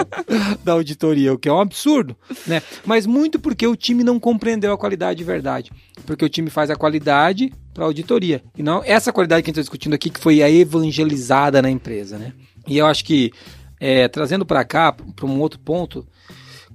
[0.65, 2.17] da auditoria, o que é um absurdo,
[2.47, 2.63] né?
[2.85, 5.71] Mas muito porque o time não compreendeu a qualidade de verdade.
[6.05, 8.43] Porque o time faz a qualidade para auditoria.
[8.57, 11.71] E não essa qualidade que a gente está discutindo aqui, que foi a evangelizada na
[11.71, 12.33] empresa, né?
[12.67, 13.33] E eu acho que,
[13.79, 16.07] é, trazendo para cá, para um outro ponto,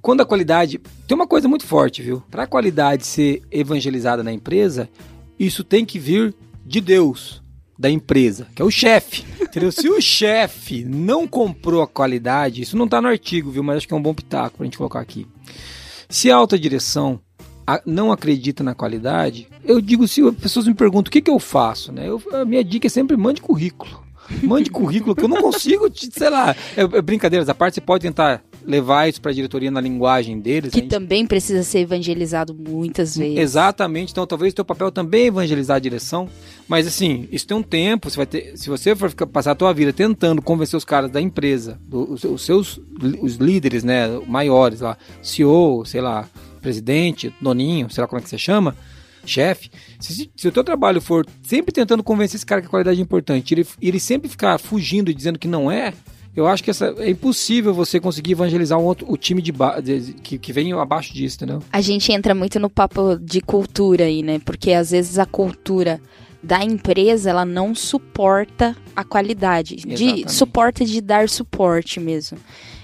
[0.02, 0.80] quando a qualidade.
[1.06, 2.22] Tem uma coisa muito forte, viu?
[2.30, 4.90] Para a qualidade ser evangelizada na empresa,
[5.38, 6.34] isso tem que vir
[6.66, 7.40] de Deus,
[7.78, 9.24] da empresa, que é o chefe.
[9.40, 9.70] Entendeu?
[9.70, 13.62] Se o chefe não comprou a qualidade, isso não está no artigo, viu?
[13.62, 15.26] Mas acho que é um bom pitaco para a gente colocar aqui.
[16.08, 17.20] Se a alta direção
[17.86, 21.38] não acredita na qualidade, eu digo se as pessoas me perguntam o que, que eu
[21.38, 22.08] faço, né?
[22.08, 24.02] Eu, a minha dica é sempre mande currículo.
[24.42, 26.54] Mande currículo que eu não consigo, sei lá.
[26.76, 30.40] É, é brincadeiras à parte, você pode tentar levar isso para a diretoria na linguagem
[30.40, 30.72] deles.
[30.72, 30.90] Que gente...
[30.90, 33.38] também precisa ser evangelizado muitas vezes.
[33.38, 34.12] Exatamente.
[34.12, 36.28] Então, talvez o teu papel também é evangelizar a direção.
[36.68, 38.10] Mas, assim, isso tem um tempo.
[38.10, 41.10] Você vai ter, se você for ficar, passar a tua vida tentando convencer os caras
[41.10, 42.80] da empresa, do, os, os, seus
[43.20, 46.28] os líderes né, maiores lá, CEO, sei lá,
[46.60, 48.76] presidente, doninho, sei lá como é que você chama,
[49.24, 52.98] chefe, se, se, o teu trabalho for sempre tentando convencer esse cara que a qualidade
[52.98, 55.92] é importante, ele, ele sempre ficar fugindo e dizendo que não é,
[56.34, 59.52] eu acho que essa, é impossível você conseguir evangelizar um outro, o time de,
[59.82, 61.62] de, que, que vem abaixo disso, entendeu?
[61.70, 64.40] A gente entra muito no papo de cultura aí, né?
[64.44, 66.00] Porque às vezes a cultura
[66.42, 72.38] da empresa ela não suporta a qualidade, de suporta de dar suporte mesmo.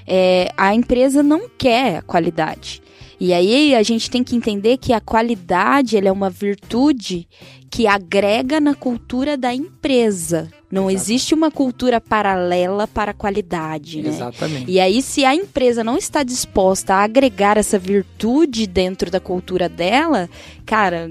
[0.06, 2.82] É, a empresa não quer a qualidade.
[3.20, 7.26] E aí a gente tem que entender que a qualidade é uma virtude
[7.70, 10.50] que agrega na cultura da empresa.
[10.70, 10.94] Não Exatamente.
[10.94, 14.10] existe uma cultura paralela para a qualidade, né?
[14.10, 14.70] Exatamente.
[14.70, 19.68] E aí, se a empresa não está disposta a agregar essa virtude dentro da cultura
[19.68, 20.28] dela,
[20.66, 21.08] cara,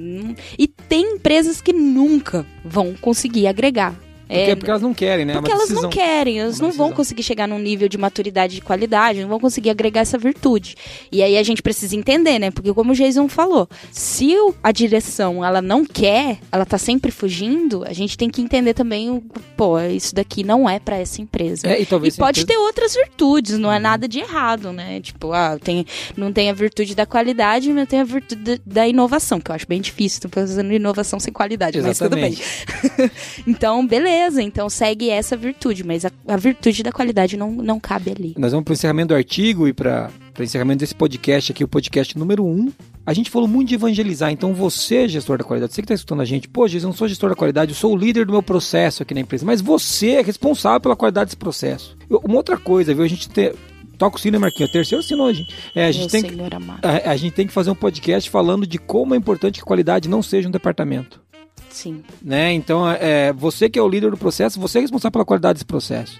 [0.58, 3.96] e tem empresas que nunca vão conseguir agregar.
[4.28, 5.34] Porque, é, porque elas não querem, né?
[5.34, 8.62] É porque elas não querem, elas não vão conseguir chegar num nível de maturidade de
[8.62, 10.76] qualidade, não vão conseguir agregar essa virtude.
[11.10, 12.52] E aí a gente precisa entender, né?
[12.52, 17.86] Porque como o Jason falou, se a direção ela não quer, ela tá sempre fugindo,
[17.88, 19.24] a gente tem que entender também o,
[19.56, 21.68] pô, isso daqui não é para essa empresa.
[21.68, 25.00] É, e, e pode ter outras virtudes, não é nada de errado, né?
[25.00, 25.86] Tipo, ah, tem,
[26.18, 29.68] não tem a virtude da qualidade, mas tem a virtude da inovação, que eu acho
[29.68, 32.42] bem difícil, tô fazendo inovação sem qualidade, Exatamente.
[32.42, 33.12] mas tudo bem.
[33.48, 37.80] então, beleza beleza, então segue essa virtude, mas a, a virtude da qualidade não, não
[37.80, 38.36] cabe ali.
[38.38, 41.68] Nós vamos para o encerramento do artigo e para o encerramento desse podcast aqui, o
[41.68, 42.50] podcast número 1.
[42.50, 42.72] Um,
[43.06, 46.22] a gente falou muito de evangelizar, então você, gestor da qualidade, você que está escutando
[46.22, 48.34] a gente, pô, Jesus, eu não sou gestor da qualidade, eu sou o líder do
[48.34, 51.96] meu processo aqui na empresa, mas você é responsável pela qualidade desse processo.
[52.10, 53.54] Eu, uma outra coisa, viu, a gente tem
[53.98, 54.70] Toca o sino, Marquinhos.
[54.70, 55.48] O terceiro sino hoje.
[55.74, 56.36] É, a, gente tem que,
[56.84, 59.66] a, a, gente tem que fazer um podcast falando de como é importante que a
[59.66, 61.20] qualidade não seja um departamento.
[61.70, 62.04] Sim.
[62.22, 62.54] Né?
[62.54, 65.66] Então, é, você que é o líder do processo, você é responsável pela qualidade desse
[65.66, 66.20] processo.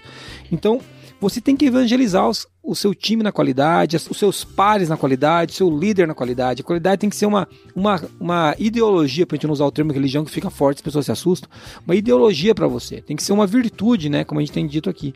[0.50, 0.80] Então,
[1.20, 5.52] você tem que evangelizar os, o seu time na qualidade, os seus pares na qualidade,
[5.52, 6.62] o seu líder na qualidade.
[6.62, 9.72] A qualidade tem que ser uma, uma, uma ideologia, para a gente não usar o
[9.72, 11.50] termo religião que fica forte, as pessoas se assustam.
[11.84, 13.00] Uma ideologia para você.
[13.00, 14.22] Tem que ser uma virtude, né?
[14.22, 15.12] Como a gente tem dito aqui.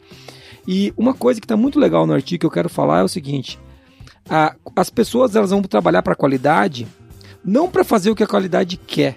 [0.67, 3.09] E uma coisa que está muito legal no artigo que eu quero falar é o
[3.09, 3.59] seguinte:
[4.29, 6.87] a, as pessoas elas vão trabalhar para a qualidade
[7.45, 9.17] não para fazer o que a qualidade quer,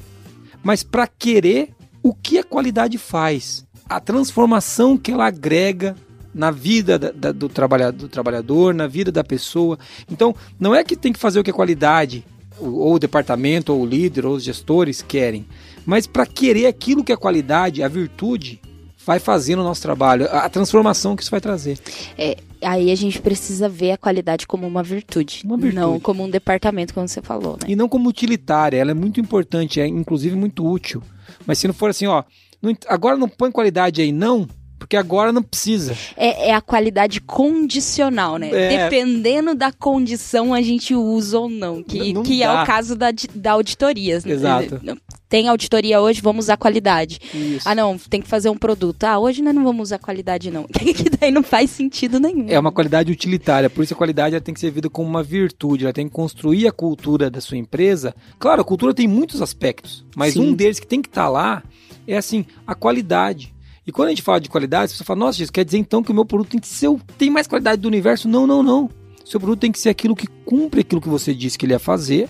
[0.66, 1.70] mas para querer
[2.02, 5.96] o que a qualidade faz, a transformação que ela agrega
[6.34, 9.78] na vida da, da, do, trabalhador, do trabalhador, na vida da pessoa.
[10.12, 12.26] Então, não é que tem que fazer o que a qualidade,
[12.58, 15.46] ou, ou o departamento, ou o líder, ou os gestores querem,
[15.86, 18.60] mas para querer aquilo que a qualidade, a virtude,
[19.06, 21.78] vai fazer no nosso trabalho, a transformação que isso vai trazer.
[22.18, 25.76] É, aí a gente precisa ver a qualidade como uma virtude, uma virtude.
[25.76, 27.54] não como um departamento, como você falou.
[27.54, 27.68] Né?
[27.70, 31.02] E não como utilitária, ela é muito importante, é inclusive muito útil.
[31.46, 32.24] Mas se não for assim, ó,
[32.62, 34.48] não, agora não põe qualidade aí, não,
[34.86, 35.98] porque agora não precisa.
[36.16, 38.52] É, é a qualidade condicional, né?
[38.52, 38.84] É...
[38.84, 41.82] Dependendo da condição, a gente usa ou não.
[41.82, 44.22] Que, não que é o caso da, da auditoria.
[44.24, 44.80] Exato.
[45.28, 47.20] Tem auditoria hoje, vamos usar qualidade.
[47.34, 47.68] Isso.
[47.68, 49.06] Ah, não, tem que fazer um produto.
[49.06, 50.66] Ah, hoje nós não vamos usar qualidade, não.
[50.70, 52.46] que daí não faz sentido nenhum.
[52.48, 55.24] É uma qualidade utilitária, por isso a qualidade ela tem que ser vista como uma
[55.24, 58.14] virtude, ela tem que construir a cultura da sua empresa.
[58.38, 60.42] Claro, a cultura tem muitos aspectos, mas Sim.
[60.42, 61.64] um deles que tem que estar tá lá
[62.08, 63.55] é assim, a qualidade.
[63.86, 66.12] E quando a gente fala de qualidade, você fala, nossa, isso quer dizer então que
[66.12, 68.28] o meu produto tem que ser o tem mais qualidade do universo?
[68.28, 68.90] Não, não, não.
[69.24, 71.80] Seu produto tem que ser aquilo que cumpre aquilo que você disse que ele ia
[71.80, 72.30] fazer,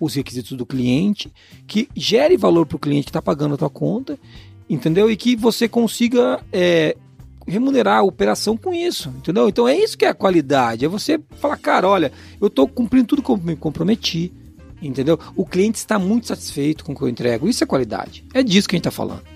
[0.00, 1.32] os requisitos do cliente,
[1.66, 4.18] que gere valor para o cliente que está pagando a tua conta,
[4.68, 5.10] entendeu?
[5.10, 6.96] E que você consiga é,
[7.46, 9.48] remunerar a operação com isso, entendeu?
[9.48, 10.84] Então é isso que é a qualidade.
[10.84, 14.32] É você falar, cara, olha, eu estou cumprindo tudo que me comprometi,
[14.80, 15.18] entendeu?
[15.36, 17.48] O cliente está muito satisfeito com o que eu entrego.
[17.48, 18.24] Isso é qualidade.
[18.32, 19.33] É disso que a gente está falando?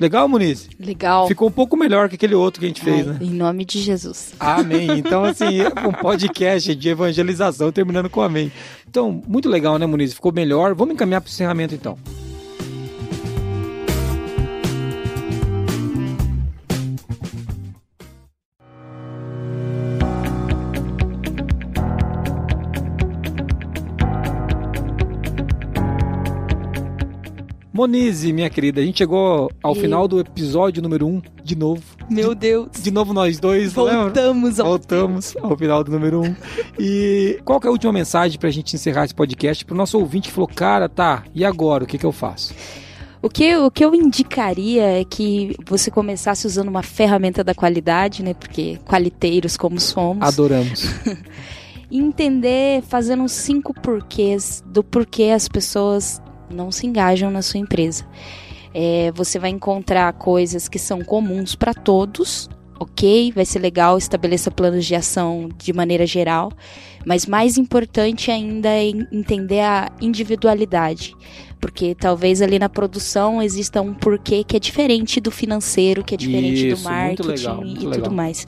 [0.00, 0.68] Legal, Muniz?
[0.78, 1.26] Legal.
[1.26, 3.18] Ficou um pouco melhor que aquele outro que a gente fez, Ai, né?
[3.20, 4.32] Em nome de Jesus.
[4.38, 4.88] Amém.
[4.98, 8.50] Então, assim, um podcast de evangelização terminando com amém.
[8.88, 10.12] Então, muito legal, né, Muniz?
[10.12, 10.74] Ficou melhor.
[10.74, 11.96] Vamos encaminhar para o encerramento, então.
[27.78, 29.80] Monize, minha querida, a gente chegou ao e...
[29.80, 31.80] final do episódio número 1, um, de novo.
[32.10, 32.70] Meu de, Deus.
[32.72, 34.66] De novo nós dois, Voltamos ao...
[34.66, 36.24] Voltamos ao final do número 1.
[36.24, 36.36] Um.
[36.76, 40.34] e qual é a última mensagem pra gente encerrar esse podcast pro nosso ouvinte que
[40.34, 42.52] falou, cara, tá, e agora, o que que eu faço?
[43.22, 48.24] O que, o que eu indicaria é que você começasse usando uma ferramenta da qualidade,
[48.24, 48.34] né?
[48.34, 50.26] Porque qualiteiros como somos.
[50.26, 50.84] Adoramos.
[51.90, 56.20] entender, fazendo uns cinco porquês do porquê as pessoas
[56.50, 58.06] não se engajam na sua empresa.
[58.74, 63.32] É, você vai encontrar coisas que são comuns para todos, ok?
[63.32, 66.52] Vai ser legal, estabeleça planos de ação de maneira geral,
[67.04, 71.14] mas mais importante ainda é entender a individualidade
[71.60, 76.18] porque talvez ali na produção exista um porquê que é diferente do financeiro, que é
[76.18, 77.92] diferente Isso, do marketing legal, e legal.
[77.92, 78.46] tudo mais.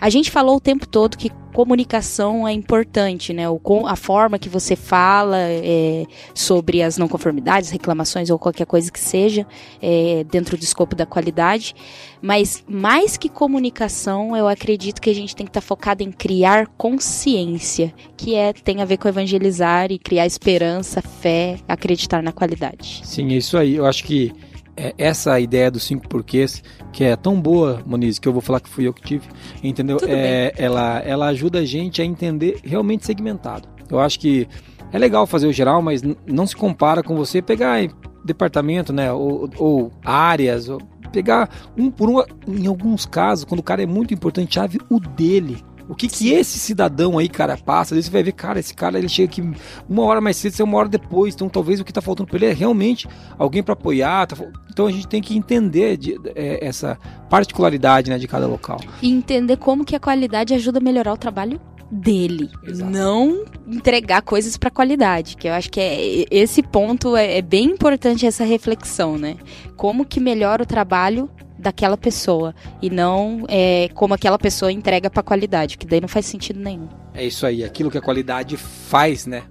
[0.00, 3.48] A gente falou o tempo todo que comunicação é importante, né?
[3.48, 8.90] O, a forma que você fala é, sobre as não conformidades, reclamações ou qualquer coisa
[8.90, 9.46] que seja
[9.80, 11.74] é, dentro do escopo da qualidade.
[12.22, 16.12] Mas mais que comunicação, eu acredito que a gente tem que estar tá focado em
[16.12, 22.30] criar consciência, que é tem a ver com evangelizar e criar esperança, fé, acreditar na
[22.30, 23.00] qualidade.
[23.04, 23.74] Sim, é isso aí.
[23.74, 24.32] Eu acho que
[24.76, 26.62] é, essa ideia dos cinco porquês,
[26.92, 29.26] que é tão boa, Moniz, que eu vou falar que fui eu que tive,
[29.62, 29.98] entendeu?
[30.06, 33.68] É, ela, ela ajuda a gente a entender realmente segmentado.
[33.90, 34.48] Eu acho que
[34.92, 37.80] é legal fazer o geral, mas não se compara com você pegar
[38.24, 40.78] departamento, né, ou, ou áreas, ou
[41.12, 44.98] pegar um por um, em alguns casos, quando o cara é muito importante, chave o
[44.98, 45.62] dele.
[45.88, 47.94] O que que esse cidadão aí, cara, passa?
[47.94, 49.42] Aí você vai ver, cara, esse cara ele chega aqui
[49.88, 51.34] uma hora mais cedo, uma hora depois.
[51.34, 53.08] Então talvez o que tá faltando para ele é realmente
[53.38, 54.26] alguém para apoiar.
[54.26, 54.36] Tá...
[54.70, 56.98] Então a gente tem que entender de, é, essa
[57.28, 58.80] particularidade né, de cada local.
[59.02, 61.60] E entender como que a qualidade ajuda a melhorar o trabalho
[61.92, 62.90] dele, Exato.
[62.90, 67.66] não entregar coisas para qualidade, que eu acho que é esse ponto é, é, bem
[67.66, 69.36] importante essa reflexão, né?
[69.76, 71.28] Como que melhora o trabalho
[71.58, 76.24] daquela pessoa e não é, como aquela pessoa entrega para qualidade, que daí não faz
[76.24, 76.88] sentido nenhum.
[77.12, 79.42] É isso aí, aquilo que a qualidade faz, né?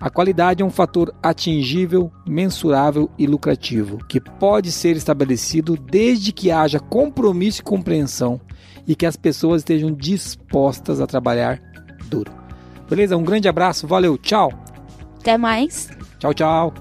[0.00, 6.50] A qualidade é um fator atingível, mensurável e lucrativo, que pode ser estabelecido desde que
[6.50, 8.40] haja compromisso e compreensão
[8.86, 11.60] e que as pessoas estejam dispostas a trabalhar
[12.06, 12.32] duro.
[12.88, 13.16] Beleza?
[13.16, 14.52] Um grande abraço, valeu, tchau.
[15.20, 15.90] Até mais.
[16.20, 16.72] Tchau, tchau.